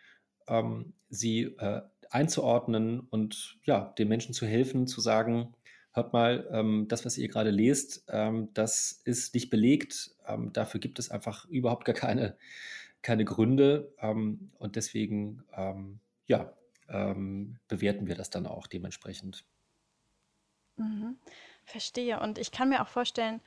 ähm, 0.48 0.94
sie 1.08 1.42
äh, 1.58 1.82
einzuordnen 2.10 3.00
und 3.00 3.58
ja, 3.64 3.94
den 3.98 4.08
Menschen 4.08 4.34
zu 4.34 4.46
helfen, 4.46 4.86
zu 4.86 5.00
sagen, 5.00 5.54
hört 5.92 6.12
mal, 6.12 6.48
ähm, 6.52 6.86
das, 6.88 7.04
was 7.04 7.18
ihr 7.18 7.28
gerade 7.28 7.50
lest, 7.50 8.04
ähm, 8.08 8.50
das 8.54 9.00
ist 9.04 9.34
nicht 9.34 9.50
belegt. 9.50 10.14
Ähm, 10.26 10.52
dafür 10.52 10.80
gibt 10.80 10.98
es 10.98 11.10
einfach 11.10 11.46
überhaupt 11.46 11.84
gar 11.84 11.94
keine, 11.94 12.36
keine 13.02 13.24
Gründe. 13.24 13.92
Ähm, 14.00 14.50
und 14.58 14.76
deswegen, 14.76 15.42
ähm, 15.56 16.00
ja, 16.26 16.52
ähm, 16.88 17.58
bewerten 17.68 18.06
wir 18.06 18.14
das 18.14 18.30
dann 18.30 18.46
auch 18.46 18.66
dementsprechend. 18.66 19.44
Mhm. 20.76 21.16
Verstehe. 21.64 22.20
Und 22.20 22.38
ich 22.38 22.50
kann 22.50 22.68
mir 22.68 22.82
auch 22.82 22.88
vorstellen, 22.88 23.40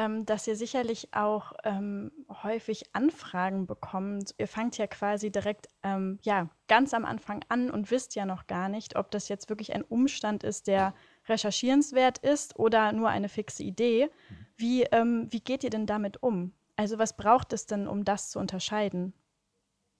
ähm, 0.00 0.24
dass 0.24 0.46
ihr 0.46 0.56
sicherlich 0.56 1.08
auch 1.12 1.52
ähm, 1.62 2.10
häufig 2.42 2.84
Anfragen 2.94 3.66
bekommt. 3.66 4.34
Ihr 4.38 4.48
fangt 4.48 4.78
ja 4.78 4.86
quasi 4.86 5.30
direkt 5.30 5.68
ähm, 5.82 6.18
ja, 6.22 6.48
ganz 6.68 6.94
am 6.94 7.04
Anfang 7.04 7.44
an 7.50 7.70
und 7.70 7.90
wisst 7.90 8.14
ja 8.14 8.24
noch 8.24 8.46
gar 8.46 8.70
nicht, 8.70 8.96
ob 8.96 9.10
das 9.10 9.28
jetzt 9.28 9.50
wirklich 9.50 9.74
ein 9.74 9.82
Umstand 9.82 10.42
ist, 10.42 10.68
der 10.68 10.94
recherchierenswert 11.28 12.16
ist 12.16 12.58
oder 12.58 12.92
nur 12.92 13.10
eine 13.10 13.28
fixe 13.28 13.62
Idee. 13.62 14.06
Mhm. 14.06 14.46
Wie, 14.56 14.82
ähm, 14.84 15.26
wie 15.28 15.40
geht 15.40 15.64
ihr 15.64 15.70
denn 15.70 15.84
damit 15.84 16.22
um? 16.22 16.54
Also 16.76 16.98
was 16.98 17.14
braucht 17.14 17.52
es 17.52 17.66
denn, 17.66 17.86
um 17.86 18.06
das 18.06 18.30
zu 18.30 18.38
unterscheiden? 18.38 19.12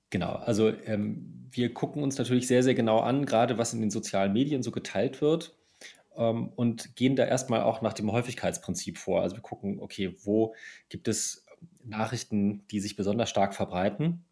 Genau, 0.09 0.33
also 0.33 0.71
ähm, 0.87 1.47
wir 1.51 1.75
gucken 1.75 2.03
uns 2.03 2.17
natürlich 2.17 2.47
sehr, 2.47 2.63
sehr 2.63 2.75
genau 2.75 3.01
an, 3.01 3.27
gerade 3.27 3.59
was 3.59 3.75
in 3.75 3.83
den 3.83 3.91
sozialen 3.91 4.33
Medien 4.33 4.63
so 4.63 4.71
geteilt 4.71 5.21
wird 5.21 5.60
ähm, 6.21 6.53
und 6.55 6.95
gehen 6.95 7.17
da 7.17 7.25
erstmal 7.25 7.63
auch 7.63 7.81
nach 7.81 7.95
dem 7.95 8.13
Häufigkeitsprinzip 8.13 8.99
vor. 8.99 9.23
Also 9.23 9.37
wir 9.37 9.43
gucken, 9.43 9.81
okay, 9.81 10.15
wo 10.23 10.55
gibt 10.89 11.09
es 11.09 11.47
Nachrichten, 11.83 12.67
die 12.71 12.81
sich 12.81 12.95
besonders 12.95 13.31
stark 13.31 13.55
verbreiten 13.55 14.25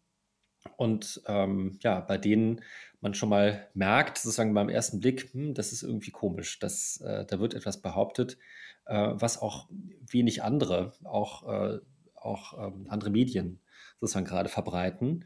und 0.77 1.21
ähm, 1.27 1.77
ja, 1.81 1.99
bei 1.99 2.17
denen 2.17 2.61
man 3.01 3.13
schon 3.13 3.29
mal 3.29 3.67
merkt, 3.73 4.17
sozusagen 4.17 4.53
beim 4.53 4.69
ersten 4.69 4.99
Blick, 4.99 5.33
hm, 5.33 5.53
das 5.53 5.71
ist 5.71 5.83
irgendwie 5.83 6.11
komisch, 6.11 6.59
dass, 6.59 7.01
äh, 7.01 7.25
da 7.25 7.39
wird 7.39 7.53
etwas 7.53 7.81
behauptet, 7.81 8.37
äh, 8.85 9.09
was 9.13 9.41
auch 9.41 9.69
wenig 10.11 10.43
andere, 10.43 10.93
auch, 11.03 11.47
äh, 11.47 11.79
auch 12.15 12.67
ähm, 12.67 12.87
andere 12.89 13.09
Medien 13.09 13.61
sozusagen 13.99 14.25
gerade 14.25 14.49
verbreiten. 14.49 15.25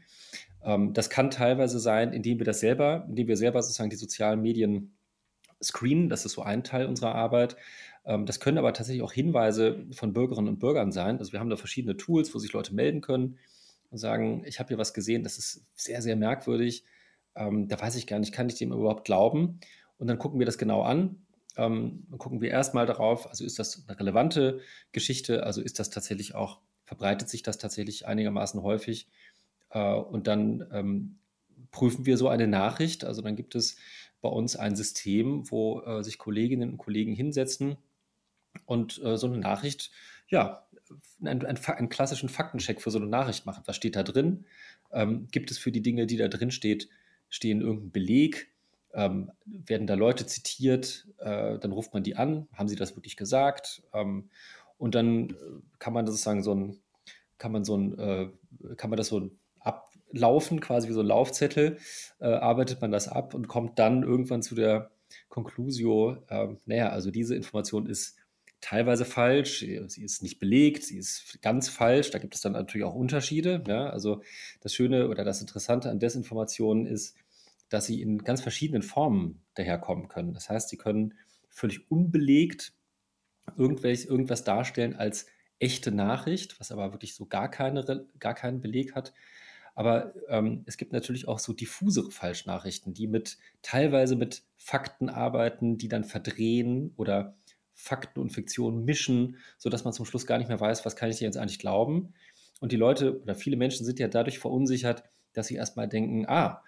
Ähm, 0.62 0.92
das 0.92 1.10
kann 1.10 1.30
teilweise 1.30 1.78
sein, 1.80 2.12
indem 2.12 2.38
wir 2.38 2.46
das 2.46 2.60
selber, 2.60 3.04
indem 3.08 3.26
wir 3.26 3.36
selber 3.36 3.60
sozusagen 3.62 3.90
die 3.90 3.96
sozialen 3.96 4.40
Medien 4.40 4.94
screenen. 5.64 6.08
Das 6.08 6.24
ist 6.24 6.32
so 6.32 6.42
ein 6.42 6.64
Teil 6.64 6.86
unserer 6.86 7.14
Arbeit. 7.14 7.56
Ähm, 8.04 8.26
das 8.26 8.40
können 8.40 8.58
aber 8.58 8.72
tatsächlich 8.72 9.02
auch 9.02 9.12
Hinweise 9.12 9.86
von 9.92 10.12
Bürgerinnen 10.12 10.48
und 10.48 10.58
Bürgern 10.58 10.92
sein. 10.92 11.18
Also 11.18 11.32
wir 11.32 11.40
haben 11.40 11.50
da 11.50 11.56
verschiedene 11.56 11.96
Tools, 11.96 12.34
wo 12.34 12.38
sich 12.38 12.52
Leute 12.52 12.74
melden 12.74 13.00
können 13.00 13.38
und 13.90 13.98
sagen, 13.98 14.42
ich 14.46 14.58
habe 14.58 14.68
hier 14.68 14.78
was 14.78 14.94
gesehen, 14.94 15.22
das 15.22 15.38
ist 15.38 15.64
sehr, 15.74 16.02
sehr 16.02 16.16
merkwürdig. 16.16 16.84
Ähm, 17.34 17.68
da 17.68 17.80
weiß 17.80 17.96
ich 17.96 18.06
gar 18.06 18.18
nicht, 18.18 18.32
kann 18.32 18.48
ich 18.48 18.56
dem 18.56 18.72
überhaupt 18.72 19.04
glauben? 19.04 19.60
Und 19.98 20.06
dann 20.06 20.18
gucken 20.18 20.38
wir 20.38 20.46
das 20.46 20.58
genau 20.58 20.82
an. 20.82 21.24
Ähm, 21.56 22.04
dann 22.10 22.18
gucken 22.18 22.40
wir 22.40 22.50
erstmal 22.50 22.86
darauf, 22.86 23.28
also 23.28 23.44
ist 23.44 23.58
das 23.58 23.84
eine 23.86 23.98
relevante 23.98 24.60
Geschichte, 24.92 25.44
also 25.44 25.60
ist 25.62 25.78
das 25.78 25.90
tatsächlich 25.90 26.34
auch, 26.34 26.60
verbreitet 26.84 27.28
sich 27.28 27.42
das 27.42 27.58
tatsächlich 27.58 28.06
einigermaßen 28.06 28.62
häufig? 28.62 29.08
Äh, 29.70 29.94
und 29.94 30.26
dann 30.26 30.66
ähm, 30.72 31.18
prüfen 31.70 32.06
wir 32.06 32.16
so 32.16 32.28
eine 32.28 32.46
Nachricht. 32.46 33.04
Also 33.04 33.22
dann 33.22 33.36
gibt 33.36 33.54
es 33.54 33.76
bei 34.24 34.30
uns 34.30 34.56
ein 34.56 34.74
System, 34.74 35.50
wo 35.50 35.82
äh, 35.82 36.02
sich 36.02 36.16
Kolleginnen 36.16 36.70
und 36.70 36.78
Kollegen 36.78 37.12
hinsetzen 37.12 37.76
und 38.64 38.98
äh, 39.04 39.18
so 39.18 39.26
eine 39.26 39.36
Nachricht, 39.36 39.90
ja, 40.28 40.66
einen, 41.22 41.44
einen, 41.44 41.88
klassischen 41.90 42.30
Faktencheck 42.30 42.80
für 42.80 42.90
so 42.90 42.98
eine 42.98 43.06
Nachricht 43.06 43.44
machen. 43.44 43.62
Was 43.66 43.76
steht 43.76 43.96
da 43.96 44.02
drin? 44.02 44.46
Ähm, 44.92 45.28
gibt 45.30 45.50
es 45.50 45.58
für 45.58 45.70
die 45.70 45.82
Dinge, 45.82 46.06
die 46.06 46.16
da 46.16 46.28
drin 46.28 46.50
steht, 46.50 46.88
stehen 47.28 47.60
irgendein 47.60 47.90
Beleg? 47.90 48.48
Ähm, 48.94 49.30
werden 49.44 49.86
da 49.86 49.92
Leute 49.92 50.24
zitiert? 50.24 51.06
Äh, 51.18 51.58
dann 51.58 51.72
ruft 51.72 51.92
man 51.92 52.02
die 52.02 52.16
an. 52.16 52.48
Haben 52.54 52.68
sie 52.68 52.76
das 52.76 52.96
wirklich 52.96 53.18
gesagt? 53.18 53.82
Ähm, 53.92 54.30
und 54.78 54.94
dann 54.94 55.30
äh, 55.30 55.34
kann 55.78 55.92
man 55.92 56.06
sozusagen 56.06 56.42
so 56.42 56.54
ein, 56.54 56.78
kann 57.36 57.52
man 57.52 57.64
so 57.64 57.76
ein, 57.76 57.98
äh, 57.98 58.30
kann 58.76 58.88
man 58.88 58.96
das 58.96 59.08
so 59.08 59.30
ablaufen, 60.14 60.60
quasi 60.60 60.88
wie 60.88 60.92
so 60.92 61.00
ein 61.00 61.06
Laufzettel, 61.06 61.78
äh, 62.20 62.26
arbeitet 62.26 62.80
man 62.80 62.92
das 62.92 63.08
ab 63.08 63.34
und 63.34 63.48
kommt 63.48 63.78
dann 63.78 64.02
irgendwann 64.02 64.42
zu 64.42 64.54
der 64.54 64.90
Conclusio, 65.28 66.16
äh, 66.28 66.48
naja, 66.66 66.90
also 66.90 67.10
diese 67.10 67.34
Information 67.34 67.86
ist 67.86 68.16
teilweise 68.60 69.04
falsch, 69.04 69.58
sie 69.58 70.04
ist 70.04 70.22
nicht 70.22 70.38
belegt, 70.38 70.84
sie 70.84 70.96
ist 70.96 71.38
ganz 71.42 71.68
falsch, 71.68 72.10
da 72.10 72.18
gibt 72.18 72.34
es 72.34 72.40
dann 72.40 72.52
natürlich 72.52 72.86
auch 72.86 72.94
Unterschiede. 72.94 73.62
Ja? 73.66 73.90
Also 73.90 74.22
das 74.60 74.72
Schöne 74.72 75.08
oder 75.08 75.22
das 75.22 75.42
Interessante 75.42 75.90
an 75.90 75.98
Desinformationen 75.98 76.86
ist, 76.86 77.14
dass 77.68 77.84
sie 77.86 78.00
in 78.00 78.18
ganz 78.18 78.40
verschiedenen 78.40 78.82
Formen 78.82 79.42
daherkommen 79.54 80.08
können. 80.08 80.32
Das 80.32 80.48
heißt, 80.48 80.70
sie 80.70 80.78
können 80.78 81.14
völlig 81.50 81.90
unbelegt 81.90 82.72
irgendwas 83.58 84.44
darstellen 84.44 84.96
als 84.96 85.26
echte 85.58 85.92
Nachricht, 85.92 86.58
was 86.58 86.72
aber 86.72 86.92
wirklich 86.92 87.14
so 87.14 87.26
gar, 87.26 87.50
keine, 87.50 88.06
gar 88.18 88.34
keinen 88.34 88.62
Beleg 88.62 88.94
hat. 88.94 89.12
Aber 89.74 90.14
ähm, 90.28 90.62
es 90.66 90.76
gibt 90.76 90.92
natürlich 90.92 91.26
auch 91.26 91.38
so 91.38 91.52
diffusere 91.52 92.10
Falschnachrichten, 92.10 92.94
die 92.94 93.06
mit 93.06 93.38
teilweise 93.62 94.16
mit 94.16 94.44
Fakten 94.56 95.08
arbeiten, 95.08 95.78
die 95.78 95.88
dann 95.88 96.04
verdrehen 96.04 96.92
oder 96.96 97.36
Fakten 97.72 98.20
und 98.20 98.30
Fiktionen 98.30 98.84
mischen, 98.84 99.36
sodass 99.58 99.84
man 99.84 99.92
zum 99.92 100.06
Schluss 100.06 100.26
gar 100.26 100.38
nicht 100.38 100.48
mehr 100.48 100.60
weiß, 100.60 100.84
was 100.84 100.94
kann 100.94 101.10
ich 101.10 101.18
dir 101.18 101.24
jetzt 101.24 101.36
eigentlich 101.36 101.58
glauben. 101.58 102.14
Und 102.60 102.70
die 102.70 102.76
Leute 102.76 103.20
oder 103.20 103.34
viele 103.34 103.56
Menschen 103.56 103.84
sind 103.84 103.98
ja 103.98 104.06
dadurch 104.08 104.38
verunsichert, 104.38 105.02
dass 105.32 105.48
sie 105.48 105.56
erstmal 105.56 105.88
denken, 105.88 106.26
ah, 106.28 106.62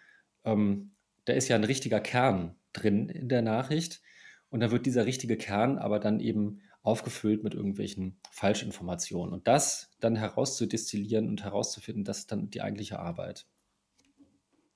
ähm, 0.44 0.90
da 1.25 1.32
ist 1.32 1.48
ja 1.48 1.56
ein 1.56 1.64
richtiger 1.64 2.00
Kern 2.00 2.56
drin 2.72 3.08
in 3.08 3.28
der 3.28 3.42
Nachricht. 3.42 4.02
Und 4.50 4.60
dann 4.60 4.72
wird 4.72 4.86
dieser 4.86 5.06
richtige 5.06 5.36
Kern 5.36 5.78
aber 5.78 6.00
dann 6.00 6.20
eben 6.20 6.60
aufgefüllt 6.86 7.42
mit 7.42 7.54
irgendwelchen 7.54 8.16
Falschinformationen. 8.30 9.34
Und 9.34 9.48
das 9.48 9.90
dann 9.98 10.14
herauszudestillieren 10.14 11.28
und 11.28 11.42
herauszufinden, 11.42 12.04
das 12.04 12.18
ist 12.18 12.32
dann 12.32 12.48
die 12.48 12.62
eigentliche 12.62 13.00
Arbeit. 13.00 13.46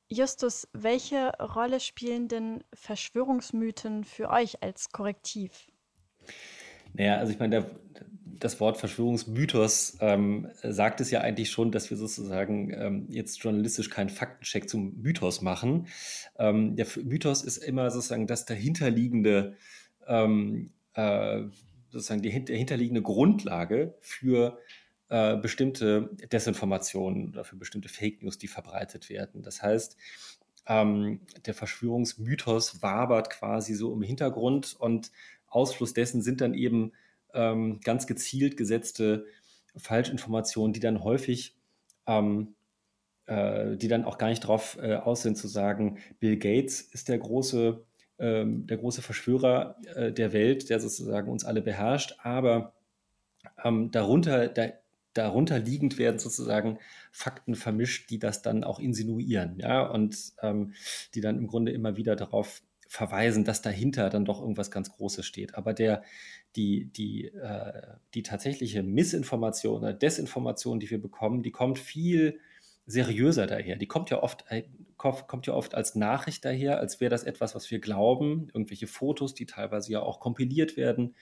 Justus, 0.09 0.67
welche 0.73 1.31
Rolle 1.39 1.79
spielen 1.79 2.27
denn 2.27 2.65
Verschwörungsmythen 2.75 4.03
für 4.03 4.29
euch 4.29 4.61
als 4.61 4.91
Korrektiv? 4.91 5.71
Naja, 6.95 7.19
also 7.19 7.33
ich 7.33 7.39
meine, 7.39 7.61
der, 7.61 7.71
das 8.25 8.59
Wort 8.59 8.77
Verschwörungsmythos 8.79 9.99
ähm, 10.01 10.49
sagt 10.65 11.01
es 11.01 11.13
ja 11.13 11.21
eigentlich 11.21 11.51
schon, 11.51 11.71
dass 11.71 11.91
wir 11.91 11.97
sozusagen 11.97 12.73
ähm, 12.75 13.07
jetzt 13.09 13.41
journalistisch 13.41 13.89
keinen 13.89 14.09
Faktencheck 14.09 14.69
zum 14.69 15.01
Mythos 15.01 15.43
machen. 15.43 15.87
Ähm, 16.41 16.75
der 16.75 16.89
Mythos 17.05 17.45
ist 17.45 17.59
immer 17.59 17.89
sozusagen 17.93 18.27
das 18.27 18.47
dahinterliegende 18.47 19.57
ähm, 20.09 20.73
äh, 20.95 21.43
sozusagen 21.91 22.23
die 22.23 22.31
hinterliegende 22.31 23.03
Grundlage 23.03 23.95
für 24.01 24.59
äh, 25.09 25.37
bestimmte 25.37 26.11
Desinformationen 26.31 27.31
oder 27.31 27.45
für 27.45 27.57
bestimmte 27.57 27.89
Fake 27.89 28.23
News, 28.23 28.39
die 28.39 28.49
verbreitet 28.49 29.11
werden. 29.11 29.43
Das 29.43 29.63
heißt, 29.63 29.97
ähm, 30.67 31.21
der 31.47 31.55
Verschwörungsmythos 31.55 32.83
wabert 32.83 33.31
quasi 33.31 33.75
so 33.75 33.93
im 33.93 34.03
Hintergrund 34.03 34.77
und 34.79 35.11
Ausfluss 35.47 35.93
dessen 35.93 36.23
sind 36.23 36.41
dann 36.41 36.55
eben 36.55 36.93
ähm, 37.35 37.81
ganz 37.83 38.07
gezielt 38.07 38.57
gesetzte 38.57 39.27
Falschinformationen, 39.77 40.73
die 40.73 40.81
dann 40.81 41.03
häufig 41.03 41.57
ähm, 42.07 42.55
äh, 43.31 43.77
die 43.77 43.89
dann 43.89 44.05
auch 44.05 44.19
gar 44.19 44.29
nicht 44.29 44.43
darauf 44.43 44.77
äh, 44.81 44.97
aus 44.97 45.23
zu 45.23 45.49
sagen, 45.49 45.99
Bill 46.19 46.37
Gates 46.37 46.81
ist 46.81 47.09
der 47.09 47.19
große 47.19 47.85
ähm, 48.21 48.67
der 48.67 48.77
große 48.77 49.03
Verschwörer 49.03 49.77
äh, 49.95 50.13
der 50.13 50.33
Welt, 50.33 50.71
der 50.71 50.81
sozusagen 50.81 51.31
uns 51.31 51.45
alle 51.45 51.63
beherrscht, 51.63 52.17
aber 52.23 52.75
ähm, 53.65 53.91
darunter, 53.91 54.49
da, 54.49 54.69
darunter 55.15 55.59
liegend 55.59 55.99
werden 55.99 56.19
sozusagen 56.19 56.79
Fakten 57.11 57.55
vermischt, 57.55 58.11
die 58.11 58.19
das 58.19 58.43
dann 58.43 58.63
auch 58.63 58.79
insinuieren, 58.79 59.59
ja, 59.59 59.83
und 59.83 60.17
ähm, 60.43 60.75
die 61.15 61.21
dann 61.21 61.39
im 61.39 61.47
Grunde 61.47 61.73
immer 61.73 61.97
wieder 61.97 62.15
darauf 62.17 62.63
verweisen, 62.87 63.45
dass 63.45 63.63
dahinter 63.63 64.11
dann 64.11 64.25
doch 64.25 64.41
irgendwas 64.41 64.71
ganz 64.71 64.91
Großes 64.91 65.25
steht. 65.25 65.55
Aber 65.55 65.73
der, 65.73 66.03
die, 66.57 66.87
die, 66.87 67.27
äh, 67.27 67.83
die 68.15 68.25
tatsächliche 68.25 68.83
Missinformation 68.83 69.79
oder 69.79 69.93
Desinformation, 69.93 70.81
die 70.81 70.91
wir 70.91 71.01
bekommen, 71.01 71.45
die 71.45 71.53
kommt 71.53 71.79
viel 71.79 72.41
seriöser 72.91 73.47
daher. 73.47 73.77
Die 73.77 73.87
kommt 73.87 74.11
ja 74.11 74.23
oft, 74.23 74.45
äh, 74.49 74.65
kommt 74.97 75.47
ja 75.47 75.55
oft 75.55 75.75
als 75.75 75.95
Nachricht 75.95 76.45
daher, 76.45 76.79
als 76.79 77.01
wäre 77.01 77.11
das 77.11 77.25
etwas, 77.25 77.55
was 77.55 77.71
wir 77.71 77.79
glauben. 77.79 78.49
Irgendwelche 78.53 78.87
Fotos, 78.87 79.35
die 79.35 79.47
teilweise 79.47 79.93
ja 79.93 80.01
auch 80.01 80.21
kompiliert 80.21 80.77
werden 80.77 81.15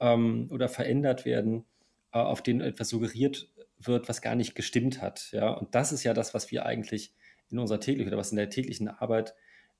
ähm, 0.00 0.48
oder 0.50 0.68
verändert 0.68 1.24
werden, 1.24 1.64
äh, 2.12 2.18
auf 2.18 2.42
denen 2.42 2.60
etwas 2.60 2.88
suggeriert 2.88 3.48
wird, 3.78 4.08
was 4.08 4.22
gar 4.22 4.34
nicht 4.34 4.54
gestimmt 4.54 5.00
hat. 5.00 5.30
Ja? 5.32 5.50
Und 5.50 5.74
das 5.74 5.92
ist 5.92 6.04
ja 6.04 6.14
das, 6.14 6.34
was 6.34 6.50
wir 6.50 6.66
eigentlich 6.66 7.14
in 7.50 7.58
unserer 7.58 7.80
täglichen 7.80 8.08
oder 8.08 8.18
was 8.18 8.30
in 8.30 8.36
der 8.36 8.50
täglichen 8.50 8.88
Arbeit 8.88 9.34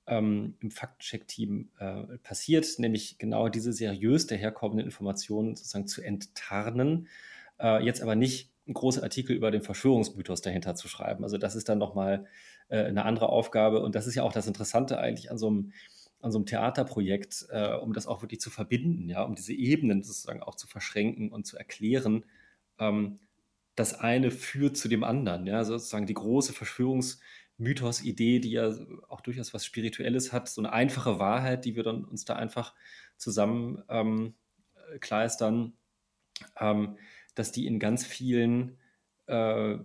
ähm, 0.07 0.57
im 0.61 0.71
Faktencheck-Team 0.71 1.71
äh, 1.79 2.19
passiert, 2.19 2.67
nämlich 2.79 3.19
genau 3.19 3.49
diese 3.49 3.73
seriös 3.73 4.26
daherkommenden 4.26 4.87
Informationen 4.87 5.57
sozusagen 5.57 5.87
zu 5.87 6.03
enttarnen. 6.03 7.09
Äh, 7.59 7.85
jetzt 7.85 8.03
aber 8.03 8.14
nicht 8.14 8.50
große 8.73 9.02
Artikel 9.02 9.37
über 9.37 9.50
den 9.50 9.62
Verschwörungsmythos 9.62 10.40
dahinter 10.40 10.75
zu 10.75 10.88
schreiben. 10.88 11.25
Also 11.25 11.37
das 11.37 11.54
ist 11.54 11.68
dann 11.68 11.78
nochmal 11.78 12.26
äh, 12.68 12.85
eine 12.85 13.04
andere 13.04 13.28
Aufgabe. 13.28 13.80
Und 13.80 13.94
das 13.94 14.06
ist 14.06 14.14
ja 14.14 14.23
auch 14.23 14.33
das 14.33 14.47
Interessante 14.47 14.99
eigentlich 14.99 15.30
an 15.30 15.38
so 15.38 15.49
einem, 15.49 15.73
an 16.21 16.33
so 16.33 16.38
einem 16.38 16.47
Theaterprojekt, 16.47 17.47
äh, 17.50 17.75
um 17.75 17.92
das 17.92 18.06
auch 18.06 18.23
wirklich 18.23 18.40
zu 18.40 18.50
verbinden, 18.50 19.09
ja, 19.09 19.23
um 19.23 19.35
diese 19.35 19.52
Ebenen 19.52 20.02
sozusagen 20.02 20.42
auch 20.42 20.54
zu 20.54 20.66
verschränken 20.66 21.30
und 21.30 21.47
zu 21.47 21.59
erklären. 21.59 22.25
Ähm, 22.78 23.18
das 23.76 23.99
eine 23.99 24.30
führt 24.30 24.76
zu 24.76 24.88
dem 24.88 25.04
anderen, 25.04 25.47
ja, 25.47 25.64
sozusagen 25.64 26.06
die 26.06 26.14
große 26.14 26.52
Verschwörungs- 26.52 27.18
Mythos-Idee, 27.56 28.40
die 28.40 28.50
ja 28.50 28.73
auch 29.09 29.21
durchaus 29.21 29.54
was 29.54 29.64
Spirituelles 29.64 30.33
hat, 30.33 30.49
so 30.49 30.61
eine 30.61 30.73
einfache 30.73 31.18
Wahrheit, 31.18 31.64
die 31.64 31.76
wir 31.76 31.83
dann 31.83 32.04
uns 32.04 32.25
da 32.25 32.35
einfach 32.35 32.75
zusammen 33.16 33.83
ähm, 33.88 34.35
kleistern, 35.00 35.75
ähm, 36.59 36.97
dass 37.35 37.53
die 37.53 37.67
in 37.67 37.79
ganz 37.79 38.05
vielen 38.05 38.79
äh, 39.26 39.79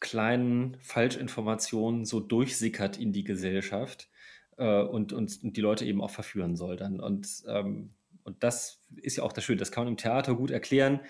kleinen 0.00 0.76
Falschinformationen 0.80 2.04
so 2.04 2.20
durchsickert 2.20 2.98
in 2.98 3.12
die 3.12 3.24
Gesellschaft 3.24 4.08
äh, 4.58 4.82
und, 4.82 5.12
und, 5.12 5.42
und, 5.42 5.56
die 5.56 5.60
Leute 5.60 5.84
eben 5.84 6.02
auch 6.02 6.10
verführen 6.10 6.56
soll 6.56 6.76
dann. 6.76 7.00
Und, 7.00 7.42
ähm, 7.48 7.90
und 8.22 8.42
das 8.42 8.82
ist 8.96 9.16
ja 9.16 9.22
auch 9.22 9.32
das 9.32 9.44
Schöne, 9.44 9.58
das 9.58 9.72
kann 9.72 9.84
man 9.84 9.92
im 9.94 9.96
Theater 9.96 10.34
gut 10.34 10.50
erklären. 10.50 11.00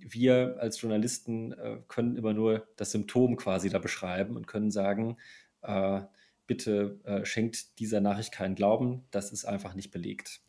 Wir 0.00 0.56
als 0.58 0.80
Journalisten 0.80 1.52
äh, 1.52 1.78
können 1.88 2.16
immer 2.16 2.34
nur 2.34 2.66
das 2.76 2.90
Symptom 2.90 3.36
quasi 3.36 3.70
da 3.70 3.78
beschreiben 3.78 4.36
und 4.36 4.46
können 4.46 4.70
sagen, 4.70 5.16
äh, 5.62 6.02
bitte 6.46 7.00
äh, 7.04 7.24
schenkt 7.24 7.78
dieser 7.78 8.00
Nachricht 8.00 8.32
keinen 8.32 8.54
Glauben, 8.54 9.04
das 9.10 9.32
ist 9.32 9.46
einfach 9.46 9.74
nicht 9.74 9.90
belegt. 9.90 10.43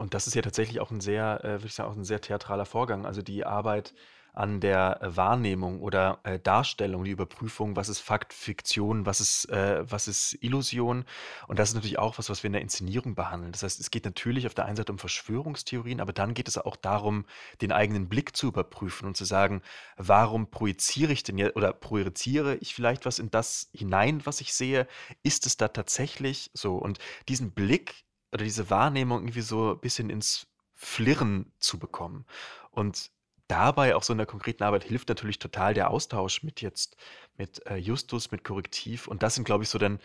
Und 0.00 0.14
das 0.14 0.26
ist 0.26 0.34
ja 0.34 0.40
tatsächlich 0.42 0.80
auch 0.80 0.90
ein 0.90 1.00
sehr, 1.00 1.44
äh, 1.44 1.48
würde 1.52 1.66
ich 1.66 1.74
sagen, 1.74 1.90
auch 1.90 1.96
ein 1.96 2.04
sehr 2.04 2.22
theatraler 2.22 2.64
Vorgang. 2.64 3.04
Also 3.04 3.20
die 3.20 3.44
Arbeit 3.44 3.94
an 4.32 4.60
der 4.60 4.98
Wahrnehmung 5.02 5.80
oder 5.80 6.20
äh, 6.22 6.38
Darstellung, 6.38 7.04
die 7.04 7.10
Überprüfung, 7.10 7.76
was 7.76 7.88
ist 7.90 7.98
Fakt, 7.98 8.32
Fiktion, 8.32 9.04
was 9.04 9.20
ist, 9.20 9.50
äh, 9.50 9.84
was 9.90 10.08
ist 10.08 10.38
Illusion. 10.40 11.04
Und 11.48 11.58
das 11.58 11.70
ist 11.70 11.74
natürlich 11.74 11.98
auch 11.98 12.16
was, 12.16 12.30
was 12.30 12.42
wir 12.42 12.46
in 12.46 12.54
der 12.54 12.62
Inszenierung 12.62 13.14
behandeln. 13.14 13.52
Das 13.52 13.62
heißt, 13.62 13.78
es 13.78 13.90
geht 13.90 14.06
natürlich 14.06 14.46
auf 14.46 14.54
der 14.54 14.64
einen 14.64 14.76
Seite 14.76 14.92
um 14.92 14.98
Verschwörungstheorien, 14.98 16.00
aber 16.00 16.12
dann 16.14 16.32
geht 16.32 16.48
es 16.48 16.56
auch 16.56 16.76
darum, 16.76 17.26
den 17.60 17.72
eigenen 17.72 18.08
Blick 18.08 18.34
zu 18.34 18.46
überprüfen 18.48 19.06
und 19.06 19.16
zu 19.16 19.26
sagen, 19.26 19.60
warum 19.96 20.50
projiziere 20.50 21.12
ich 21.12 21.24
denn 21.24 21.36
jetzt 21.36 21.56
oder 21.56 21.72
projiziere 21.74 22.56
ich 22.56 22.74
vielleicht 22.74 23.04
was 23.04 23.18
in 23.18 23.30
das 23.30 23.68
hinein, 23.74 24.24
was 24.24 24.40
ich 24.40 24.54
sehe? 24.54 24.86
Ist 25.22 25.44
es 25.44 25.58
da 25.58 25.68
tatsächlich 25.68 26.50
so? 26.54 26.76
Und 26.76 26.98
diesen 27.28 27.50
Blick 27.52 28.04
oder 28.32 28.44
diese 28.44 28.70
Wahrnehmung 28.70 29.20
irgendwie 29.20 29.40
so 29.40 29.72
ein 29.72 29.80
bisschen 29.80 30.10
ins 30.10 30.46
Flirren 30.74 31.52
zu 31.58 31.78
bekommen. 31.78 32.24
Und 32.70 33.10
dabei 33.48 33.96
auch 33.96 34.02
so 34.02 34.12
in 34.12 34.18
der 34.18 34.26
konkreten 34.26 34.62
Arbeit 34.62 34.84
hilft 34.84 35.08
natürlich 35.08 35.38
total 35.38 35.74
der 35.74 35.90
Austausch 35.90 36.42
mit 36.42 36.60
jetzt 36.60 36.96
mit 37.36 37.66
äh, 37.66 37.76
Justus, 37.76 38.30
mit 38.30 38.44
Korrektiv. 38.44 39.08
Und 39.08 39.22
das 39.22 39.34
sind, 39.34 39.44
glaube 39.44 39.64
ich, 39.64 39.70
so 39.70 39.78
dann 39.78 39.98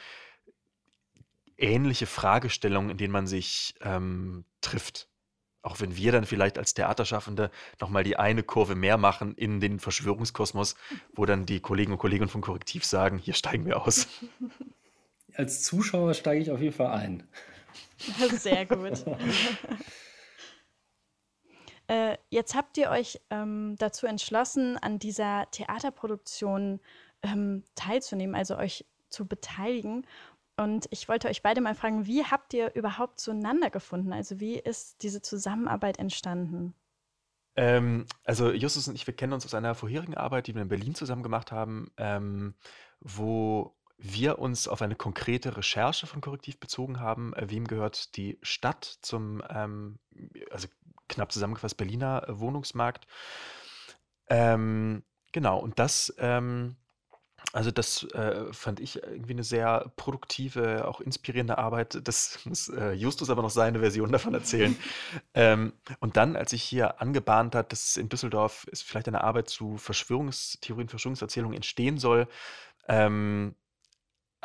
ähnliche 1.58 2.08
Fragestellungen, 2.08 2.90
in 2.90 2.98
denen 2.98 3.14
man 3.14 3.28
sich 3.28 3.76
ähm, 3.82 4.46
trifft. 4.62 5.08
Auch 5.62 5.80
wenn 5.80 5.96
wir 5.96 6.12
dann 6.12 6.26
vielleicht 6.26 6.58
als 6.58 6.74
Theaterschaffende 6.74 7.50
nochmal 7.80 8.04
die 8.04 8.18
eine 8.18 8.44
Kurve 8.44 8.76
mehr 8.76 8.98
machen 8.98 9.34
in 9.36 9.60
den 9.60 9.80
Verschwörungskosmos, 9.80 10.76
wo 11.14 11.26
dann 11.26 11.46
die 11.46 11.60
Kollegen 11.60 11.92
und 11.94 11.98
Kolleginnen 11.98 12.30
von 12.30 12.42
Korrektiv 12.42 12.86
sagen, 12.86 13.18
hier 13.18 13.34
steigen 13.34 13.66
wir 13.66 13.82
aus. 13.82 14.08
Als 15.34 15.64
Zuschauer 15.64 16.14
steige 16.14 16.42
ich 16.42 16.52
auf 16.52 16.62
jeden 16.62 16.76
Fall 16.76 16.92
ein. 16.92 17.24
Sehr 17.98 18.66
gut. 18.66 19.06
Äh, 21.88 22.18
jetzt 22.32 22.56
habt 22.56 22.78
ihr 22.78 22.90
euch 22.90 23.22
ähm, 23.30 23.76
dazu 23.78 24.08
entschlossen, 24.08 24.76
an 24.78 24.98
dieser 24.98 25.46
Theaterproduktion 25.52 26.80
ähm, 27.22 27.64
teilzunehmen, 27.76 28.36
also 28.36 28.58
euch 28.58 28.86
zu 29.10 29.28
beteiligen. 29.28 30.08
Und 30.58 30.88
ich 30.90 31.08
wollte 31.10 31.28
euch 31.28 31.44
beide 31.44 31.62
mal 31.62 31.76
fragen, 31.76 32.08
wie 32.08 32.24
habt 32.24 32.54
ihr 32.54 32.74
überhaupt 32.76 33.20
zueinander 33.20 33.70
gefunden? 33.70 34.14
Also 34.14 34.40
wie 34.40 34.58
ist 34.58 35.04
diese 35.04 35.22
Zusammenarbeit 35.22 36.00
entstanden? 36.00 36.74
Ähm, 37.58 38.06
also 38.24 38.52
Justus 38.52 38.88
und 38.88 38.96
ich, 38.96 39.06
wir 39.06 39.16
kennen 39.16 39.34
uns 39.34 39.46
aus 39.46 39.54
einer 39.54 39.76
vorherigen 39.76 40.16
Arbeit, 40.16 40.48
die 40.48 40.56
wir 40.56 40.62
in 40.62 40.70
Berlin 40.70 40.96
zusammen 40.96 41.24
gemacht 41.24 41.52
haben, 41.52 41.92
ähm, 41.98 42.56
wo 43.00 43.76
wir 43.98 44.40
uns 44.40 44.68
auf 44.68 44.82
eine 44.82 44.96
konkrete 44.96 45.58
Recherche 45.58 46.08
von 46.08 46.22
Korrektiv 46.22 46.60
bezogen 46.60 47.00
haben. 47.00 47.34
Äh, 47.34 47.50
wem 47.50 47.66
gehört 47.68 48.16
die 48.18 48.38
Stadt 48.42 48.98
zum, 49.02 49.42
ähm, 49.50 50.00
also 50.52 50.68
knapp 51.08 51.32
zusammengefasst 51.32 51.78
Berliner 51.78 52.28
äh, 52.28 52.40
Wohnungsmarkt. 52.40 53.08
Ähm, 54.28 55.04
genau, 55.32 55.60
und 55.60 55.80
das, 55.80 56.14
ähm, 56.18 56.76
also 57.54 57.72
das 57.72 58.04
äh, 58.12 58.52
fand 58.52 58.80
ich 58.80 59.02
irgendwie 59.02 59.34
eine 59.34 59.44
sehr 59.44 59.92
produktive, 59.96 60.88
auch 60.88 61.00
inspirierende 61.00 61.58
Arbeit. 61.58 62.02
Das 62.04 62.40
muss 62.46 62.68
äh, 62.70 62.92
Justus 62.92 63.30
aber 63.30 63.44
noch 63.44 63.50
seine 63.50 63.80
Version 63.80 64.12
davon 64.12 64.34
erzählen. 64.34 64.76
ähm, 65.34 65.74
und 66.00 66.18
dann, 66.18 66.36
als 66.36 66.54
ich 66.54 66.64
hier 66.64 67.02
angebahnt 67.02 67.56
hat, 67.56 67.72
dass 67.72 67.98
in 67.98 68.10
Düsseldorf 68.10 68.66
vielleicht 68.74 69.08
eine 69.08 69.24
Arbeit 69.24 69.48
zu 69.50 69.78
Verschwörungstheorien, 69.78 70.90
Verschwörungserzählungen 70.90 71.56
entstehen 71.56 71.98
soll, 71.98 72.28
ähm, 72.88 73.56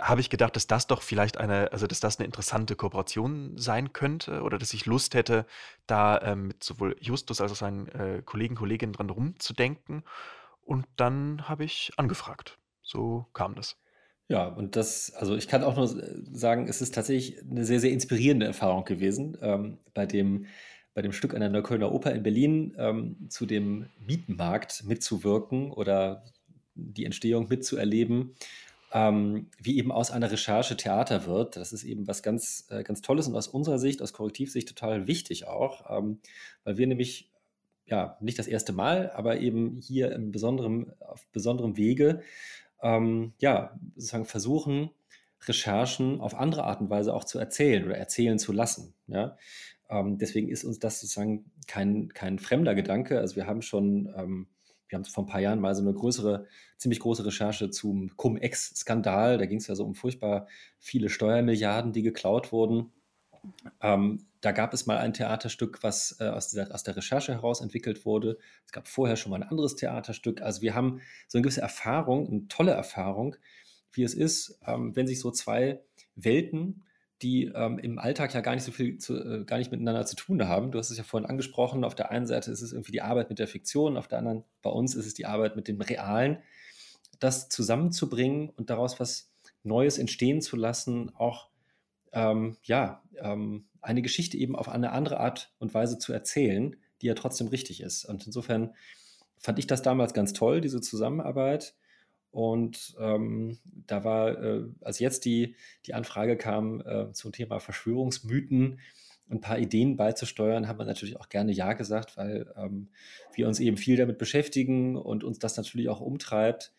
habe 0.01 0.21
ich 0.21 0.31
gedacht, 0.31 0.57
dass 0.57 0.67
das 0.67 0.87
doch 0.87 1.03
vielleicht 1.03 1.37
eine, 1.37 1.73
also 1.73 1.87
dass 1.87 2.01
das 2.01 2.19
eine 2.19 2.27
interessante 2.27 2.75
Kooperation 2.75 3.57
sein 3.57 3.93
könnte 3.93 4.43
oder 4.43 4.59
dass 4.59 4.73
ich 4.73 4.87
Lust 4.87 5.15
hätte, 5.15 5.47
da 5.87 6.21
ähm, 6.23 6.49
mit 6.49 6.65
sowohl 6.65 6.97
Justus 7.01 7.41
als 7.41 7.53
auch 7.53 7.57
seinen 7.57 7.89
äh, 7.89 8.23
Kollegen, 8.25 8.55
Kolleginnen 8.55 8.93
dran 8.93 9.11
rumzudenken. 9.11 10.03
Und 10.63 10.87
dann 10.97 11.49
habe 11.49 11.65
ich 11.65 11.93
angefragt. 11.97 12.59
So 12.83 13.27
kam 13.33 13.55
das. 13.55 13.77
Ja, 14.29 14.47
und 14.47 14.77
das, 14.77 15.13
also 15.15 15.37
ich 15.37 15.49
kann 15.49 15.65
auch 15.65 15.77
nur 15.77 15.89
sagen, 16.33 16.69
es 16.69 16.81
ist 16.81 16.95
tatsächlich 16.95 17.43
eine 17.43 17.65
sehr, 17.65 17.81
sehr 17.81 17.91
inspirierende 17.91 18.47
Erfahrung 18.47 18.85
gewesen, 18.85 19.37
ähm, 19.43 19.79
bei 19.93 20.07
dem 20.07 20.47
bei 20.93 21.03
dem 21.03 21.13
Stück 21.13 21.35
an 21.35 21.41
der 21.41 21.51
Neuköllner 21.51 21.93
Oper 21.93 22.13
in 22.13 22.25
Berlin 22.25 22.75
ähm, 22.77 23.29
zu 23.29 23.47
dem 23.47 23.87
Mietenmarkt 24.05 24.85
mitzuwirken 24.85 25.71
oder 25.71 26.25
die 26.75 27.05
Entstehung 27.05 27.49
mitzuerleben 27.49 28.35
ähm, 28.93 29.49
wie 29.59 29.79
eben 29.79 29.93
aus 29.93 30.11
einer 30.11 30.31
Recherche 30.31 30.77
Theater 30.77 31.27
wird. 31.27 31.57
Das 31.57 31.73
ist 31.73 31.85
eben 31.85 32.07
was 32.09 32.23
ganz, 32.23 32.67
äh, 32.71 32.83
ganz 32.83 33.03
Tolles 33.03 33.29
und 33.29 33.37
aus 33.37 33.49
unserer 33.49 33.79
Sicht, 33.79 34.03
aus 34.03 34.13
Korrektivsicht 34.13 34.69
total 34.69 35.07
wichtig 35.07 35.47
auch, 35.47 35.97
ähm, 35.97 36.21
weil 36.65 36.77
wir 36.77 36.87
nämlich 36.87 37.31
ja 37.87 38.17
nicht 38.21 38.39
das 38.39 38.47
erste 38.47 38.73
Mal, 38.73 39.11
aber 39.13 39.41
eben 39.41 39.79
hier 39.81 40.13
im 40.13 40.33
besonderen, 40.33 40.93
auf 41.01 41.27
besonderem 41.29 41.77
Wege 41.77 42.23
ähm, 42.83 43.33
ja 43.39 43.79
sozusagen 43.95 44.27
versuchen, 44.27 44.91
Recherchen 45.47 46.21
auf 46.21 46.35
andere 46.35 46.65
Art 46.65 46.81
und 46.81 46.91
Weise 46.91 47.15
auch 47.15 47.25
zu 47.25 47.39
erzählen 47.39 47.85
oder 47.85 47.97
erzählen 47.97 48.39
zu 48.39 48.53
lassen. 48.53 48.95
Ja? 49.07 49.37
Ähm, 49.89 50.19
deswegen 50.19 50.49
ist 50.49 50.65
uns 50.65 50.79
das 50.79 51.01
sozusagen 51.01 51.51
kein, 51.67 52.09
kein 52.13 52.39
fremder 52.39 52.75
Gedanke. 52.75 53.19
Also 53.19 53.37
wir 53.37 53.47
haben 53.47 53.63
schon 53.63 54.13
ähm, 54.17 54.49
wir 54.91 54.99
haben 54.99 55.05
vor 55.05 55.25
ein 55.25 55.29
paar 55.29 55.41
Jahren 55.41 55.61
mal 55.61 55.75
so 55.75 55.83
eine 55.83 55.95
größere, 55.95 56.47
ziemlich 56.77 57.01
große 57.01 57.25
Recherche 57.25 57.71
zum 57.71 58.17
Cum-Ex-Skandal. 58.17 59.39
Da 59.39 59.47
ging 59.47 59.59
es 59.59 59.69
ja 59.69 59.75
so 59.75 59.85
um 59.85 59.95
furchtbar 59.95 60.49
viele 60.79 61.09
Steuermilliarden, 61.09 61.93
die 61.93 62.03
geklaut 62.03 62.53
wurden. 62.53 62.93
Ähm, 63.81 64.27
da 64.41 64.53
gab 64.53 64.75
es 64.75 64.87
mal 64.87 64.99
ein 64.99 65.13
Theaterstück, 65.15 65.83
was 65.83 66.17
äh, 66.21 66.29
aus, 66.29 66.49
dieser, 66.49 66.75
aus 66.75 66.83
der 66.83 66.97
Recherche 66.97 67.33
heraus 67.33 67.61
entwickelt 67.61 68.05
wurde. 68.05 68.39
Es 68.67 68.73
gab 68.73 68.89
vorher 68.89 69.17
schon 69.17 69.31
mal 69.31 69.43
ein 69.43 69.49
anderes 69.49 69.77
Theaterstück. 69.77 70.43
Also 70.43 70.61
wir 70.63 70.75
haben 70.75 71.01
so 71.29 71.39
eine 71.39 71.43
gewisse 71.43 71.61
Erfahrung, 71.61 72.27
eine 72.27 72.49
tolle 72.49 72.73
Erfahrung, 72.73 73.37
wie 73.93 74.03
es 74.03 74.15
ist, 74.15 74.59
ähm, 74.67 74.95
wenn 74.97 75.07
sich 75.07 75.21
so 75.21 75.31
zwei 75.31 75.81
Welten 76.17 76.83
die 77.23 77.47
ähm, 77.55 77.79
im 77.79 77.99
Alltag 77.99 78.35
ja 78.35 78.41
gar 78.41 78.55
nicht 78.55 78.65
so 78.65 78.73
viel, 78.73 78.99
zu, 78.99 79.17
äh, 79.17 79.45
gar 79.45 79.59
nicht 79.59 79.71
miteinander 79.71 80.07
zu 80.07 80.17
tun 80.17 80.47
haben. 80.47 80.71
Du 80.71 80.79
hast 80.79 80.91
es 80.91 80.99
ja 80.99 81.05
vorhin 81.05 81.29
angesprochen. 81.29 81.85
Auf 81.85 81.95
der 81.95 82.11
einen 82.11 82.27
Seite 82.27 82.51
ist 82.51 82.63
es 82.63 82.73
irgendwie 82.73 82.93
die 82.93 83.03
Arbeit 83.03 83.29
mit 83.29 83.39
der 83.39 83.49
Fiktion, 83.49 83.97
auf 83.97 84.09
der 84.09 84.19
anderen, 84.19 84.45
bei 84.63 84.71
uns 84.71 84.95
ist 84.95 85.07
es 85.07 85.15
die 85.15 85.27
Arbeit 85.27 85.57
mit 85.57 85.69
dem 85.69 85.81
Realen. 85.81 86.39
Das 87.19 87.49
zusammenzubringen 87.49 88.49
und 88.51 88.71
daraus 88.71 88.99
was 89.01 89.31
Neues 89.63 89.99
entstehen 89.99 90.41
zu 90.41 90.57
lassen, 90.57 91.15
auch 91.15 91.51
ähm, 92.13 92.57
ja, 92.63 93.03
ähm, 93.19 93.67
eine 93.83 94.03
Geschichte 94.03 94.37
eben 94.37 94.57
auf 94.57 94.69
eine 94.69 94.93
andere 94.93 95.21
Art 95.21 95.53
und 95.59 95.75
Weise 95.75 95.99
zu 95.99 96.13
erzählen, 96.13 96.77
die 97.03 97.07
ja 97.07 97.15
trotzdem 97.15 97.49
richtig 97.49 97.83
ist. 97.83 98.05
Und 98.05 98.27
insofern 98.27 98.75
fand 99.39 99.59
ich 99.59 99.67
das 99.67 99.83
damals 99.83 100.15
ganz 100.15 100.33
toll, 100.33 100.61
diese 100.61 100.81
Zusammenarbeit. 100.81 101.75
Und 102.31 102.95
ähm, 103.01 103.59
da 103.65 104.05
war, 104.05 104.43
äh, 104.43 104.65
als 104.83 104.99
jetzt 105.01 105.25
die, 105.25 105.57
die 105.87 105.95
Anfrage 105.95 106.37
kam 106.37 106.81
äh, 106.81 107.13
zum 107.13 107.33
Thema 107.33 107.59
Verschwörungsmythen, 107.59 108.79
ein 109.31 109.41
paar 109.41 109.59
Ideen 109.59 109.97
beizusteuern, 109.97 110.67
haben 110.67 110.79
wir 110.79 110.85
natürlich 110.85 111.19
auch 111.19 111.29
gerne 111.29 111.53
Ja 111.53 111.73
gesagt, 111.73 112.17
weil 112.17 112.53
ähm, 112.57 112.89
wir 113.33 113.47
uns 113.47 113.61
eben 113.61 113.77
viel 113.77 113.97
damit 113.97 114.19
beschäftigen 114.19 114.97
und 114.97 115.25
uns 115.25 115.39
das 115.39 115.57
natürlich 115.57 115.89
auch 115.89 116.01
umtreibt. 116.01 116.73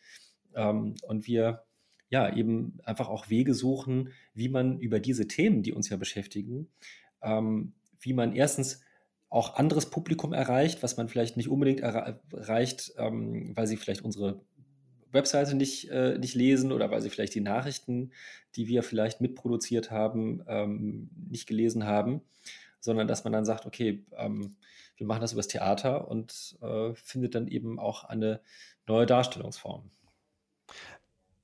Ähm, 0.53 0.95
und 1.03 1.27
wir 1.27 1.63
ja 2.09 2.33
eben 2.35 2.77
einfach 2.83 3.07
auch 3.07 3.29
Wege 3.29 3.53
suchen, 3.53 4.11
wie 4.33 4.49
man 4.49 4.79
über 4.79 4.99
diese 4.99 5.27
Themen, 5.27 5.63
die 5.63 5.71
uns 5.71 5.89
ja 5.89 5.97
beschäftigen, 5.97 6.67
ähm, 7.21 7.73
wie 8.01 8.13
man 8.13 8.35
erstens 8.35 8.81
auch 9.29 9.55
anderes 9.55 9.89
Publikum 9.89 10.33
erreicht, 10.33 10.83
was 10.83 10.97
man 10.97 11.07
vielleicht 11.07 11.37
nicht 11.37 11.47
unbedingt 11.47 11.79
erreicht, 11.79 12.93
ähm, 12.97 13.55
weil 13.55 13.65
sie 13.65 13.77
vielleicht 13.77 14.03
unsere 14.03 14.41
Webseite 15.11 15.55
nicht, 15.55 15.89
äh, 15.89 16.17
nicht 16.17 16.35
lesen 16.35 16.71
oder 16.71 16.91
weil 16.91 17.01
sie 17.01 17.09
vielleicht 17.09 17.35
die 17.35 17.41
Nachrichten, 17.41 18.11
die 18.55 18.67
wir 18.67 18.83
vielleicht 18.83 19.21
mitproduziert 19.21 19.91
haben, 19.91 20.43
ähm, 20.47 21.09
nicht 21.29 21.47
gelesen 21.47 21.85
haben, 21.85 22.21
sondern 22.79 23.07
dass 23.07 23.23
man 23.23 23.33
dann 23.33 23.45
sagt, 23.45 23.65
okay, 23.65 24.05
ähm, 24.17 24.55
wir 24.97 25.07
machen 25.07 25.21
das 25.21 25.33
übers 25.33 25.47
Theater 25.47 26.07
und 26.07 26.57
äh, 26.61 26.93
findet 26.93 27.35
dann 27.35 27.47
eben 27.47 27.79
auch 27.79 28.03
eine 28.03 28.41
neue 28.87 29.05
Darstellungsform. 29.05 29.89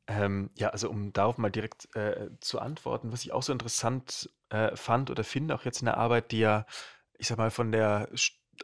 Ähm, 0.08 0.49
ja, 0.58 0.69
also 0.69 0.89
um 0.89 1.12
darauf 1.12 1.38
mal 1.38 1.51
direkt 1.51 1.93
äh, 1.95 2.30
zu 2.39 2.60
antworten, 2.60 3.12
was 3.12 3.23
ich 3.23 3.34
auch 3.34 3.43
so 3.43 3.51
interessant 3.51 4.30
äh, 4.49 4.75
fand 4.75 5.10
oder 5.10 5.23
finde, 5.23 5.53
auch 5.53 5.65
jetzt 5.65 5.82
in 5.82 5.86
der 5.86 5.97
Arbeit, 5.97 6.32
die 6.32 6.39
ja, 6.39 6.65
ich 7.17 7.27
sag 7.27 7.38
mal, 7.38 7.51
von 7.51 7.71
der, 7.71 8.10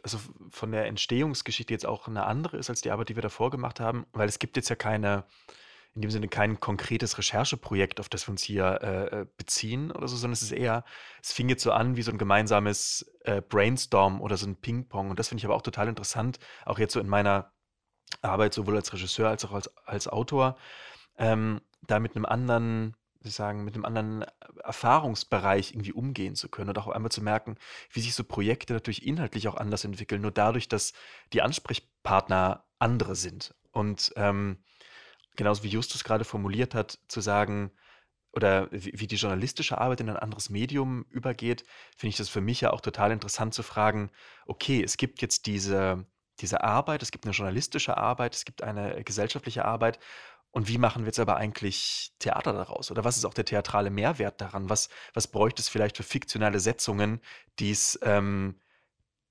also 0.02 0.18
von 0.50 0.72
der 0.72 0.86
Entstehungsgeschichte 0.86 1.72
jetzt 1.72 1.86
auch 1.86 2.08
eine 2.08 2.26
andere 2.26 2.56
ist 2.56 2.70
als 2.70 2.80
die 2.80 2.90
Arbeit, 2.90 3.08
die 3.08 3.16
wir 3.16 3.22
davor 3.22 3.50
gemacht 3.50 3.80
haben, 3.80 4.06
weil 4.12 4.28
es 4.28 4.38
gibt 4.38 4.56
jetzt 4.56 4.68
ja 4.68 4.76
keine, 4.76 5.24
in 5.94 6.02
dem 6.02 6.10
Sinne 6.10 6.28
kein 6.28 6.60
konkretes 6.60 7.18
Rechercheprojekt, 7.18 8.00
auf 8.00 8.08
das 8.08 8.26
wir 8.26 8.32
uns 8.32 8.42
hier 8.42 8.80
äh, 8.82 9.20
äh, 9.20 9.26
beziehen 9.36 9.90
oder 9.90 10.08
so, 10.08 10.16
sondern 10.16 10.34
es 10.34 10.42
ist 10.42 10.52
eher, 10.52 10.84
es 11.22 11.32
fing 11.32 11.48
jetzt 11.48 11.62
so 11.62 11.72
an 11.72 11.96
wie 11.96 12.02
so 12.02 12.10
ein 12.10 12.18
gemeinsames 12.18 13.10
äh, 13.20 13.40
Brainstorm 13.40 14.20
oder 14.20 14.36
so 14.36 14.46
ein 14.46 14.56
Ping-Pong. 14.56 15.10
Und 15.10 15.18
das 15.18 15.28
finde 15.28 15.40
ich 15.40 15.44
aber 15.44 15.54
auch 15.54 15.62
total 15.62 15.88
interessant, 15.88 16.38
auch 16.64 16.78
jetzt 16.78 16.92
so 16.92 17.00
in 17.00 17.08
meiner 17.08 17.52
Arbeit, 18.22 18.54
sowohl 18.54 18.76
als 18.76 18.92
Regisseur 18.92 19.28
als 19.28 19.44
auch 19.44 19.52
als, 19.52 19.76
als 19.86 20.08
Autor, 20.08 20.56
ähm, 21.16 21.60
da 21.82 22.00
mit 22.00 22.16
einem 22.16 22.24
anderen, 22.24 22.96
wie 23.24 23.30
sagen, 23.30 23.64
mit 23.64 23.74
einem 23.74 23.84
anderen 23.84 24.24
Erfahrungsbereich 24.62 25.72
irgendwie 25.72 25.92
umgehen 25.92 26.36
zu 26.36 26.48
können 26.48 26.70
und 26.70 26.78
auch 26.78 26.88
einmal 26.88 27.10
zu 27.10 27.22
merken, 27.22 27.56
wie 27.90 28.00
sich 28.00 28.14
so 28.14 28.22
Projekte 28.22 28.74
natürlich 28.74 29.06
inhaltlich 29.06 29.48
auch 29.48 29.56
anders 29.56 29.84
entwickeln, 29.84 30.22
nur 30.22 30.30
dadurch, 30.30 30.68
dass 30.68 30.92
die 31.32 31.42
Ansprechpartner 31.42 32.64
andere 32.78 33.16
sind. 33.16 33.54
Und 33.72 34.12
ähm, 34.16 34.58
genauso 35.36 35.64
wie 35.64 35.68
Justus 35.68 36.04
gerade 36.04 36.24
formuliert 36.24 36.74
hat, 36.74 36.98
zu 37.08 37.20
sagen, 37.20 37.72
oder 38.34 38.68
wie, 38.72 38.92
wie 38.94 39.06
die 39.06 39.16
journalistische 39.16 39.78
Arbeit 39.78 40.00
in 40.00 40.10
ein 40.10 40.16
anderes 40.16 40.50
Medium 40.50 41.06
übergeht, 41.10 41.64
finde 41.96 42.10
ich 42.10 42.16
das 42.16 42.28
für 42.28 42.40
mich 42.40 42.60
ja 42.60 42.72
auch 42.72 42.80
total 42.80 43.12
interessant 43.12 43.54
zu 43.54 43.62
fragen, 43.62 44.10
okay, 44.46 44.82
es 44.82 44.96
gibt 44.96 45.22
jetzt 45.22 45.46
diese, 45.46 46.04
diese 46.40 46.64
Arbeit, 46.64 47.02
es 47.02 47.12
gibt 47.12 47.26
eine 47.26 47.34
journalistische 47.34 47.96
Arbeit, 47.96 48.34
es 48.34 48.44
gibt 48.44 48.62
eine 48.62 49.02
gesellschaftliche 49.04 49.64
Arbeit. 49.64 49.98
Und 50.54 50.68
wie 50.68 50.78
machen 50.78 51.02
wir 51.02 51.06
jetzt 51.08 51.18
aber 51.18 51.36
eigentlich 51.36 52.14
Theater 52.20 52.52
daraus? 52.52 52.92
Oder 52.92 53.02
was 53.02 53.16
ist 53.16 53.24
auch 53.24 53.34
der 53.34 53.44
theatrale 53.44 53.90
Mehrwert 53.90 54.40
daran? 54.40 54.70
Was, 54.70 54.88
was 55.12 55.26
bräuchte 55.26 55.60
es 55.60 55.68
vielleicht 55.68 55.96
für 55.96 56.04
fiktionale 56.04 56.60
Setzungen, 56.60 57.20
die 57.58 57.72
es 57.72 57.98
ähm, 58.02 58.60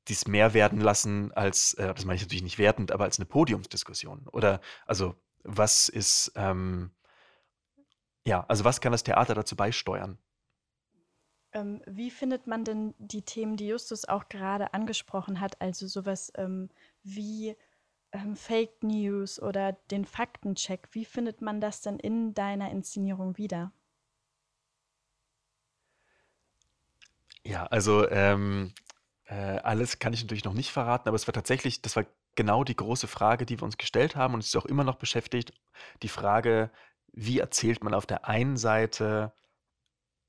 dies 0.09 0.27
mehr 0.27 0.53
werden 0.53 0.81
lassen 0.81 1.31
als, 1.31 1.75
äh, 1.75 1.93
das 1.93 2.03
meine 2.03 2.17
ich 2.17 2.23
natürlich 2.23 2.43
nicht 2.43 2.57
wertend, 2.57 2.91
aber 2.91 3.05
als 3.05 3.19
eine 3.19 3.25
Podiumsdiskussion? 3.25 4.27
Oder 4.33 4.59
also 4.85 5.15
was 5.43 5.87
ist, 5.87 6.33
ähm, 6.35 6.91
ja, 8.27 8.43
also 8.49 8.65
was 8.65 8.81
kann 8.81 8.91
das 8.91 9.03
Theater 9.03 9.33
dazu 9.33 9.55
beisteuern? 9.55 10.17
Ähm, 11.53 11.81
wie 11.85 12.11
findet 12.11 12.47
man 12.47 12.65
denn 12.65 12.95
die 12.97 13.21
Themen, 13.21 13.55
die 13.55 13.67
Justus 13.67 14.03
auch 14.09 14.27
gerade 14.27 14.73
angesprochen 14.73 15.39
hat, 15.39 15.61
also 15.61 15.87
sowas 15.87 16.33
ähm, 16.35 16.69
wie 17.01 17.55
ähm, 18.13 18.35
Fake 18.35 18.83
News 18.83 19.41
oder 19.41 19.73
den 19.91 20.05
Faktencheck, 20.05 20.87
wie 20.91 21.05
findet 21.05 21.41
man 21.41 21.59
das 21.59 21.81
denn 21.81 21.99
in 21.99 22.33
deiner 22.33 22.71
Inszenierung 22.71 23.37
wieder? 23.37 23.73
Ja, 27.45 27.65
also 27.65 28.09
ähm, 28.09 28.73
äh, 29.25 29.33
alles 29.35 29.99
kann 29.99 30.13
ich 30.13 30.21
natürlich 30.21 30.45
noch 30.45 30.53
nicht 30.53 30.71
verraten, 30.71 31.09
aber 31.09 31.15
es 31.15 31.27
war 31.27 31.33
tatsächlich, 31.33 31.81
das 31.81 31.95
war 31.95 32.05
genau 32.35 32.63
die 32.63 32.75
große 32.75 33.07
Frage, 33.07 33.45
die 33.45 33.59
wir 33.59 33.63
uns 33.63 33.77
gestellt 33.77 34.15
haben 34.15 34.33
und 34.33 34.39
es 34.39 34.47
ist 34.47 34.55
auch 34.55 34.65
immer 34.65 34.83
noch 34.83 34.95
beschäftigt, 34.95 35.53
die 36.03 36.07
Frage, 36.07 36.71
wie 37.11 37.39
erzählt 37.39 37.83
man 37.83 37.93
auf 37.93 38.05
der 38.05 38.27
einen 38.27 38.57
Seite 38.57 39.33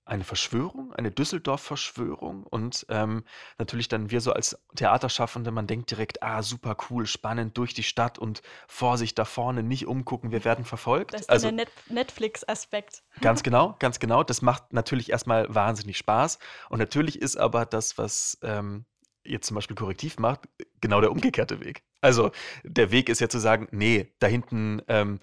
eine 0.04 0.24
Verschwörung, 0.24 0.92
eine 0.92 1.10
Düsseldorf-Verschwörung 1.10 2.44
und 2.44 2.84
ähm, 2.88 3.24
natürlich 3.58 3.88
dann 3.88 4.10
wir 4.10 4.20
so 4.20 4.32
als 4.32 4.58
Theaterschaffende, 4.76 5.50
man 5.50 5.66
denkt 5.66 5.90
direkt, 5.90 6.22
ah, 6.22 6.42
super 6.42 6.76
cool, 6.90 7.06
spannend 7.06 7.56
durch 7.56 7.74
die 7.74 7.82
Stadt 7.82 8.18
und 8.18 8.42
Vorsicht 8.68 9.18
da 9.18 9.24
vorne, 9.24 9.62
nicht 9.62 9.86
umgucken, 9.86 10.30
wir 10.30 10.44
werden 10.44 10.64
verfolgt. 10.64 11.14
Das 11.14 11.22
ist 11.22 11.30
also, 11.30 11.46
der 11.48 11.56
Net 11.56 11.70
Netflix-Aspekt. 11.88 13.02
Ganz 13.20 13.42
genau, 13.42 13.76
ganz 13.78 13.98
genau. 13.98 14.22
Das 14.24 14.42
macht 14.42 14.72
natürlich 14.72 15.10
erstmal 15.10 15.52
wahnsinnig 15.54 15.96
Spaß 15.98 16.38
und 16.68 16.78
natürlich 16.78 17.20
ist 17.20 17.36
aber 17.36 17.64
das, 17.64 17.96
was 17.96 18.38
ähm, 18.42 18.84
jetzt 19.24 19.46
zum 19.46 19.54
Beispiel 19.54 19.76
korrektiv 19.76 20.18
macht, 20.18 20.48
genau 20.80 21.00
der 21.00 21.10
umgekehrte 21.10 21.60
Weg. 21.60 21.82
Also 22.00 22.30
der 22.64 22.90
Weg 22.90 23.08
ist 23.08 23.20
ja 23.20 23.28
zu 23.28 23.38
sagen, 23.38 23.68
nee, 23.70 24.12
da 24.18 24.26
hinten, 24.26 24.82
ähm, 24.88 25.20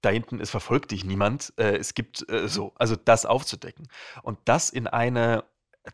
da 0.00 0.10
hinten 0.10 0.40
ist 0.40 0.50
verfolgt 0.50 0.90
dich 0.90 1.04
niemand. 1.04 1.52
Äh, 1.56 1.76
es 1.76 1.94
gibt 1.94 2.28
äh, 2.30 2.48
so, 2.48 2.72
also 2.76 2.96
das 2.96 3.26
aufzudecken. 3.26 3.88
Und 4.22 4.38
das 4.44 4.70
in 4.70 4.86
eine 4.86 5.44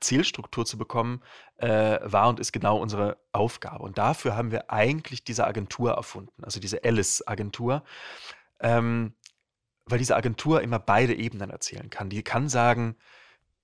Zielstruktur 0.01 0.67
zu 0.67 0.79
bekommen, 0.79 1.23
äh, 1.59 1.99
war 2.03 2.29
und 2.29 2.41
ist 2.41 2.53
genau 2.53 2.79
unsere 2.79 3.19
Aufgabe. 3.33 3.85
Und 3.85 3.99
dafür 3.99 4.37
haben 4.37 4.51
wir 4.51 4.71
eigentlich 4.71 5.25
diese 5.25 5.47
Agentur 5.47 5.93
erfunden, 5.93 6.45
also 6.45 6.61
diese 6.61 6.85
Alice-Agentur. 6.85 7.85
Ähm, 8.61 9.15
weil 9.87 9.99
diese 9.99 10.17
Agentur 10.17 10.63
immer 10.63 10.79
beide 10.79 11.15
Ebenen 11.15 11.51
erzählen 11.51 11.89
kann. 11.91 12.11
Die 12.11 12.23
kann 12.23 12.49
sagen, 12.49 12.97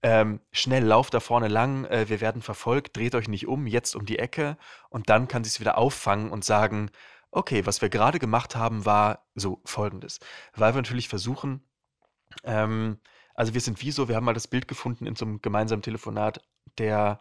ähm, 0.02 0.40
schnell 0.52 0.85
lauft 0.85 1.14
da 1.14 1.20
vorne 1.20 1.48
lang, 1.48 1.85
äh, 1.87 2.09
wir 2.09 2.20
werden 2.20 2.42
verfolgt, 2.42 2.96
dreht 2.96 3.14
euch 3.14 3.28
nicht 3.28 3.46
um, 3.46 3.66
jetzt 3.66 3.94
um 3.94 4.07
die 4.07 4.18
Ecke 4.18 4.57
und 4.88 5.11
dann 5.11 5.28
kann 5.28 5.44
sie 5.44 5.48
es 5.48 5.61
wieder 5.61 5.78
auffangen 5.78 6.31
und 6.31 6.44
sagen, 6.44 6.90
okay, 7.33 7.66
was 7.66 7.83
wir 7.83 7.88
gerade 7.88 8.18
gemacht 8.18 8.55
haben, 8.55 8.85
war 8.85 9.27
so 9.35 9.61
folgendes. 9.64 10.21
Weil 10.55 10.75
wir 10.75 10.83
natürlich 10.83 11.09
versuchen, 11.09 11.64
ähm, 12.45 12.99
also 13.35 13.55
wir 13.55 13.61
sind 13.61 13.81
wie 13.83 13.90
so, 13.90 14.09
wir 14.09 14.16
haben 14.16 14.25
mal 14.25 14.35
das 14.35 14.49
Bild 14.49 14.68
gefunden 14.68 15.07
in 15.07 15.16
so 15.16 15.25
einem 15.25 15.42
gemeinsamen 15.42 15.83
Telefonat, 15.83 16.47
der, 16.79 17.18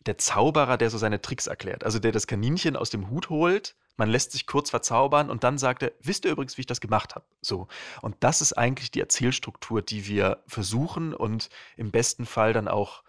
der 0.00 0.18
Zauberer, 0.18 0.76
der 0.76 0.90
so 0.90 0.98
seine 0.98 1.20
Tricks 1.20 1.48
erklärt. 1.48 1.82
Also 1.84 1.98
der 1.98 2.12
das 2.12 2.26
Kaninchen 2.28 2.76
aus 2.76 2.90
dem 2.90 3.10
Hut 3.10 3.30
holt 3.30 3.74
man 3.96 4.10
lässt 4.10 4.32
sich 4.32 4.46
kurz 4.46 4.70
verzaubern 4.70 5.30
und 5.30 5.44
dann 5.44 5.58
sagt 5.58 5.82
er, 5.82 5.92
wisst 6.00 6.24
ihr 6.24 6.32
übrigens, 6.32 6.56
wie 6.56 6.62
ich 6.62 6.66
das 6.66 6.80
gemacht 6.80 7.14
habe? 7.14 7.24
So. 7.40 7.68
Und 8.02 8.16
das 8.20 8.40
ist 8.40 8.52
eigentlich 8.52 8.90
die 8.90 9.00
Erzählstruktur, 9.00 9.82
die 9.82 10.06
wir 10.06 10.42
versuchen 10.46 11.14
und 11.14 11.48
im 11.76 11.90
besten 11.90 12.26
Fall 12.26 12.52
dann 12.52 12.68
auch 12.68 13.02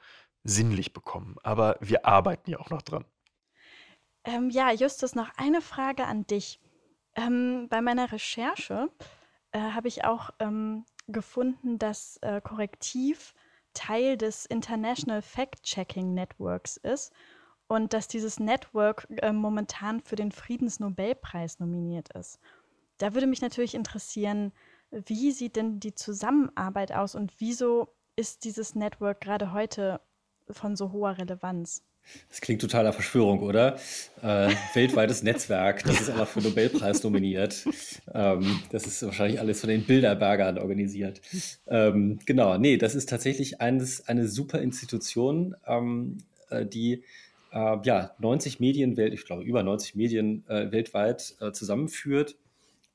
sinnlich 0.43 0.93
bekommen. 0.93 1.35
Aber 1.43 1.77
wir 1.81 2.05
arbeiten 2.05 2.51
ja 2.51 2.59
auch 2.59 2.69
noch 2.69 2.81
dran. 2.81 3.05
Ähm, 4.27 4.49
ja, 4.49 4.73
Justus, 4.73 5.15
noch 5.15 5.29
eine 5.37 5.61
Frage 5.61 6.03
an 6.03 6.27
dich. 6.27 6.59
Ähm, 7.15 7.67
bei 7.69 7.79
meiner 7.79 8.11
Recherche 8.11 8.89
äh, 9.53 9.59
habe 9.59 9.87
ich 9.87 10.03
auch 10.03 10.31
ähm, 10.39 10.83
gefunden, 11.07 11.79
dass 11.79 12.17
äh, 12.17 12.41
Korrektiv 12.41 13.33
Teil 13.73 14.17
des 14.17 14.45
International 14.45 15.21
Fact-Checking 15.21 16.13
Networks 16.13 16.75
ist 16.75 17.13
und 17.67 17.93
dass 17.93 18.09
dieses 18.09 18.37
Network 18.37 19.07
äh, 19.21 19.31
momentan 19.31 20.01
für 20.01 20.17
den 20.17 20.33
Friedensnobelpreis 20.33 21.59
nominiert 21.59 22.09
ist. 22.13 22.41
Da 22.97 23.13
würde 23.13 23.27
mich 23.27 23.41
natürlich 23.41 23.75
interessieren, 23.75 24.51
wie 24.91 25.31
sieht 25.31 25.55
denn 25.55 25.79
die 25.79 25.95
Zusammenarbeit 25.95 26.91
aus 26.91 27.15
und 27.15 27.31
wieso 27.39 27.95
ist 28.17 28.43
dieses 28.43 28.75
Network 28.75 29.21
gerade 29.21 29.53
heute 29.53 30.01
von 30.49 30.75
so 30.75 30.91
hoher 30.91 31.17
Relevanz? 31.17 31.81
Das 32.29 32.41
klingt 32.41 32.61
totaler 32.61 32.93
Verschwörung, 32.93 33.41
oder? 33.41 33.77
Äh, 34.21 34.49
weltweites 34.73 35.23
Netzwerk, 35.23 35.83
das 35.83 36.01
ist 36.01 36.09
aber 36.09 36.25
für 36.25 36.41
Nobelpreis 36.41 37.03
nominiert. 37.03 37.65
Ähm, 38.13 38.61
das 38.71 38.87
ist 38.87 39.03
wahrscheinlich 39.03 39.39
alles 39.39 39.61
von 39.61 39.69
den 39.69 39.85
Bilderbergern 39.85 40.57
organisiert. 40.57 41.21
Ähm, 41.67 42.19
genau, 42.25 42.57
nee, 42.57 42.77
das 42.77 42.95
ist 42.95 43.09
tatsächlich 43.09 43.61
eines, 43.61 44.07
eine 44.07 44.27
super 44.27 44.59
Institution, 44.59 45.55
ähm, 45.67 46.17
äh, 46.49 46.65
die 46.65 47.03
äh, 47.51 47.77
ja, 47.83 48.11
90 48.19 48.59
Medien, 48.59 48.97
ich 48.97 49.25
glaube 49.25 49.43
über 49.43 49.63
90 49.63 49.95
Medien 49.95 50.43
äh, 50.47 50.71
weltweit 50.71 51.35
äh, 51.39 51.51
zusammenführt. 51.51 52.37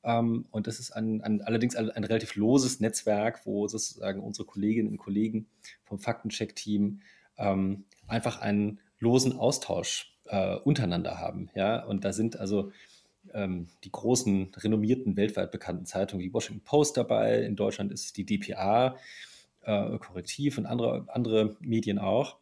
Ähm, 0.03 0.45
und 0.51 0.67
das 0.67 0.79
ist 0.79 0.91
ein, 0.91 1.21
ein, 1.21 1.41
allerdings 1.41 1.75
ein, 1.75 1.89
ein, 1.89 2.03
relativ 2.03 2.35
loses 2.35 2.79
Netzwerk, 2.79 3.45
wo 3.45 3.67
sozusagen 3.67 4.21
unsere 4.21 4.45
Kolleginnen 4.45 4.89
und 4.89 4.97
Kollegen 4.97 5.47
vom 5.85 5.99
Faktencheck-Team 5.99 7.01
ähm, 7.37 7.85
einfach 8.07 8.41
einen 8.41 8.79
losen 9.03 9.37
Austausch 9.37 10.15
äh, 10.25 10.55
untereinander 10.55 11.19
haben. 11.19 11.49
Ja? 11.55 11.83
Und 11.83 12.05
da 12.05 12.13
sind 12.13 12.39
also 12.39 12.71
ähm, 13.33 13.67
die 13.83 13.91
großen, 13.91 14.53
renommierten, 14.55 15.17
weltweit 15.17 15.51
bekannten 15.51 15.85
Zeitungen 15.85 16.25
wie 16.25 16.33
Washington 16.33 16.63
Post 16.63 16.97
dabei. 16.97 17.43
In 17.43 17.55
Deutschland 17.55 17.91
ist 17.91 18.05
es 18.05 18.13
die 18.13 18.25
DPA, 18.25 18.95
äh, 19.61 19.97
Korrektiv 19.99 20.57
und 20.57 20.65
andere, 20.65 21.05
andere 21.09 21.57
Medien 21.59 21.99
auch. 21.99 22.37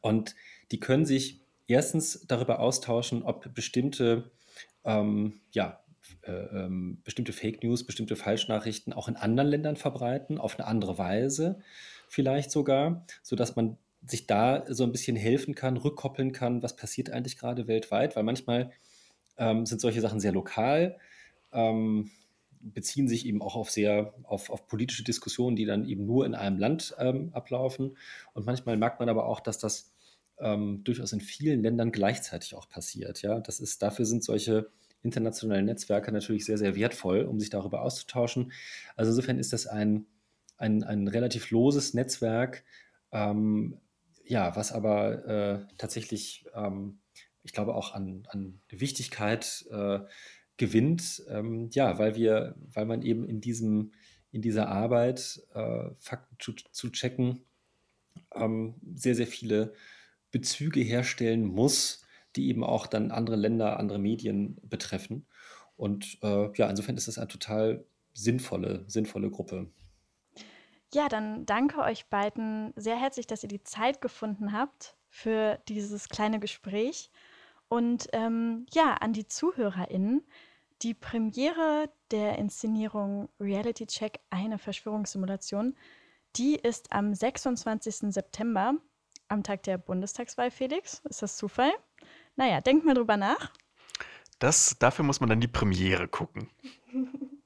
Und 0.00 0.34
die 0.70 0.80
können 0.80 1.06
sich 1.06 1.40
erstens 1.66 2.24
darüber 2.26 2.60
austauschen, 2.60 3.22
ob 3.22 3.54
bestimmte, 3.54 4.30
ähm, 4.84 5.40
ja, 5.52 5.80
äh, 6.22 6.32
ähm, 6.32 7.00
bestimmte 7.04 7.32
Fake 7.32 7.62
News, 7.62 7.84
bestimmte 7.84 8.16
Falschnachrichten 8.16 8.92
auch 8.92 9.08
in 9.08 9.16
anderen 9.16 9.48
Ländern 9.48 9.76
verbreiten, 9.76 10.38
auf 10.38 10.58
eine 10.58 10.66
andere 10.66 10.98
Weise 10.98 11.60
vielleicht 12.08 12.50
sogar, 12.50 13.06
sodass 13.22 13.56
man 13.56 13.78
sich 14.06 14.26
da 14.26 14.64
so 14.68 14.84
ein 14.84 14.92
bisschen 14.92 15.16
helfen 15.16 15.54
kann, 15.54 15.76
rückkoppeln 15.76 16.32
kann, 16.32 16.62
was 16.62 16.76
passiert 16.76 17.10
eigentlich 17.10 17.38
gerade 17.38 17.68
weltweit, 17.68 18.16
weil 18.16 18.24
manchmal 18.24 18.72
ähm, 19.38 19.66
sind 19.66 19.80
solche 19.80 20.00
Sachen 20.00 20.20
sehr 20.20 20.32
lokal, 20.32 20.98
ähm, 21.52 22.10
beziehen 22.60 23.08
sich 23.08 23.26
eben 23.26 23.42
auch 23.42 23.56
auf 23.56 23.70
sehr 23.70 24.14
auf, 24.22 24.50
auf, 24.50 24.66
politische 24.68 25.04
Diskussionen, 25.04 25.56
die 25.56 25.64
dann 25.64 25.84
eben 25.84 26.06
nur 26.06 26.26
in 26.26 26.34
einem 26.34 26.58
Land 26.58 26.94
ähm, 26.98 27.30
ablaufen. 27.32 27.96
Und 28.34 28.46
manchmal 28.46 28.76
merkt 28.76 29.00
man 29.00 29.08
aber 29.08 29.26
auch, 29.26 29.40
dass 29.40 29.58
das 29.58 29.92
ähm, 30.38 30.82
durchaus 30.84 31.12
in 31.12 31.20
vielen 31.20 31.62
Ländern 31.62 31.92
gleichzeitig 31.92 32.54
auch 32.54 32.68
passiert. 32.68 33.22
Ja, 33.22 33.40
das 33.40 33.60
ist, 33.60 33.82
dafür 33.82 34.04
sind 34.04 34.22
solche 34.22 34.70
internationale 35.02 35.62
Netzwerke 35.62 36.12
natürlich 36.12 36.44
sehr, 36.44 36.58
sehr 36.58 36.76
wertvoll, 36.76 37.22
um 37.22 37.40
sich 37.40 37.50
darüber 37.50 37.82
auszutauschen. 37.82 38.52
Also 38.96 39.10
insofern 39.10 39.38
ist 39.38 39.52
das 39.52 39.66
ein, 39.66 40.06
ein, 40.56 40.84
ein 40.84 41.08
relativ 41.08 41.50
loses 41.50 41.94
Netzwerk, 41.94 42.64
ähm, 43.10 43.78
ja, 44.32 44.56
was 44.56 44.72
aber 44.72 45.26
äh, 45.26 45.66
tatsächlich, 45.76 46.46
ähm, 46.54 47.00
ich 47.42 47.52
glaube, 47.52 47.74
auch 47.74 47.92
an, 47.92 48.26
an 48.30 48.62
Wichtigkeit 48.70 49.66
äh, 49.70 50.00
gewinnt, 50.56 51.22
ähm, 51.28 51.68
ja, 51.72 51.98
weil 51.98 52.16
wir, 52.16 52.54
weil 52.72 52.86
man 52.86 53.02
eben 53.02 53.28
in 53.28 53.42
diesem, 53.42 53.92
in 54.30 54.40
dieser 54.40 54.68
Arbeit, 54.68 55.42
äh, 55.52 55.90
Fakten 55.98 56.36
zu, 56.38 56.54
zu 56.54 56.88
checken, 56.88 57.44
ähm, 58.34 58.76
sehr, 58.94 59.14
sehr 59.14 59.26
viele 59.26 59.74
Bezüge 60.30 60.80
herstellen 60.80 61.44
muss, 61.44 62.02
die 62.34 62.48
eben 62.48 62.64
auch 62.64 62.86
dann 62.86 63.10
andere 63.10 63.36
Länder, 63.36 63.78
andere 63.78 63.98
Medien 63.98 64.56
betreffen. 64.62 65.26
Und 65.76 66.16
äh, 66.22 66.48
ja, 66.56 66.70
insofern 66.70 66.96
ist 66.96 67.06
das 67.06 67.18
eine 67.18 67.28
total 67.28 67.84
sinnvolle, 68.14 68.86
sinnvolle 68.88 69.30
Gruppe. 69.30 69.70
Ja, 70.94 71.08
dann 71.08 71.46
danke 71.46 71.78
euch 71.78 72.06
beiden 72.06 72.74
sehr 72.76 72.96
herzlich, 72.96 73.26
dass 73.26 73.42
ihr 73.42 73.48
die 73.48 73.62
Zeit 73.62 74.00
gefunden 74.02 74.52
habt 74.52 74.94
für 75.08 75.58
dieses 75.68 76.08
kleine 76.08 76.38
Gespräch. 76.38 77.10
Und 77.68 78.08
ähm, 78.12 78.66
ja, 78.72 78.94
an 78.94 79.14
die 79.14 79.26
ZuhörerInnen, 79.26 80.22
die 80.82 80.92
Premiere 80.92 81.90
der 82.10 82.38
Inszenierung 82.38 83.30
Reality 83.40 83.86
Check, 83.86 84.20
eine 84.28 84.58
Verschwörungssimulation, 84.58 85.74
die 86.36 86.56
ist 86.56 86.92
am 86.92 87.14
26. 87.14 88.12
September, 88.12 88.74
am 89.28 89.42
Tag 89.42 89.62
der 89.62 89.78
Bundestagswahl, 89.78 90.50
Felix. 90.50 91.00
Ist 91.08 91.22
das 91.22 91.38
Zufall? 91.38 91.72
Naja, 92.36 92.60
denkt 92.60 92.84
mal 92.84 92.94
drüber 92.94 93.16
nach. 93.16 93.50
Das, 94.38 94.76
dafür 94.78 95.04
muss 95.06 95.20
man 95.20 95.30
dann 95.30 95.40
die 95.40 95.48
Premiere 95.48 96.08
gucken. 96.08 96.50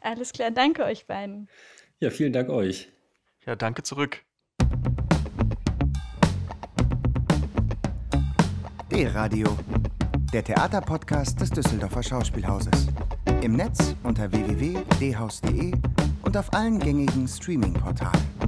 Alles 0.00 0.32
klar, 0.32 0.52
danke 0.52 0.84
euch 0.84 1.06
beiden. 1.06 1.48
Ja, 2.02 2.10
vielen 2.10 2.32
Dank 2.32 2.48
euch. 2.48 2.88
Ja, 3.46 3.54
danke 3.54 3.84
zurück. 3.84 4.24
D-Radio, 8.90 9.56
der 10.32 10.42
Theaterpodcast 10.42 11.40
des 11.40 11.50
Düsseldorfer 11.50 12.02
Schauspielhauses. 12.02 12.88
Im 13.40 13.52
Netz 13.52 13.94
unter 14.02 14.32
www.dhaus.de 14.32 15.74
und 16.22 16.36
auf 16.36 16.52
allen 16.52 16.80
gängigen 16.80 17.28
Streaming-Portalen. 17.28 18.41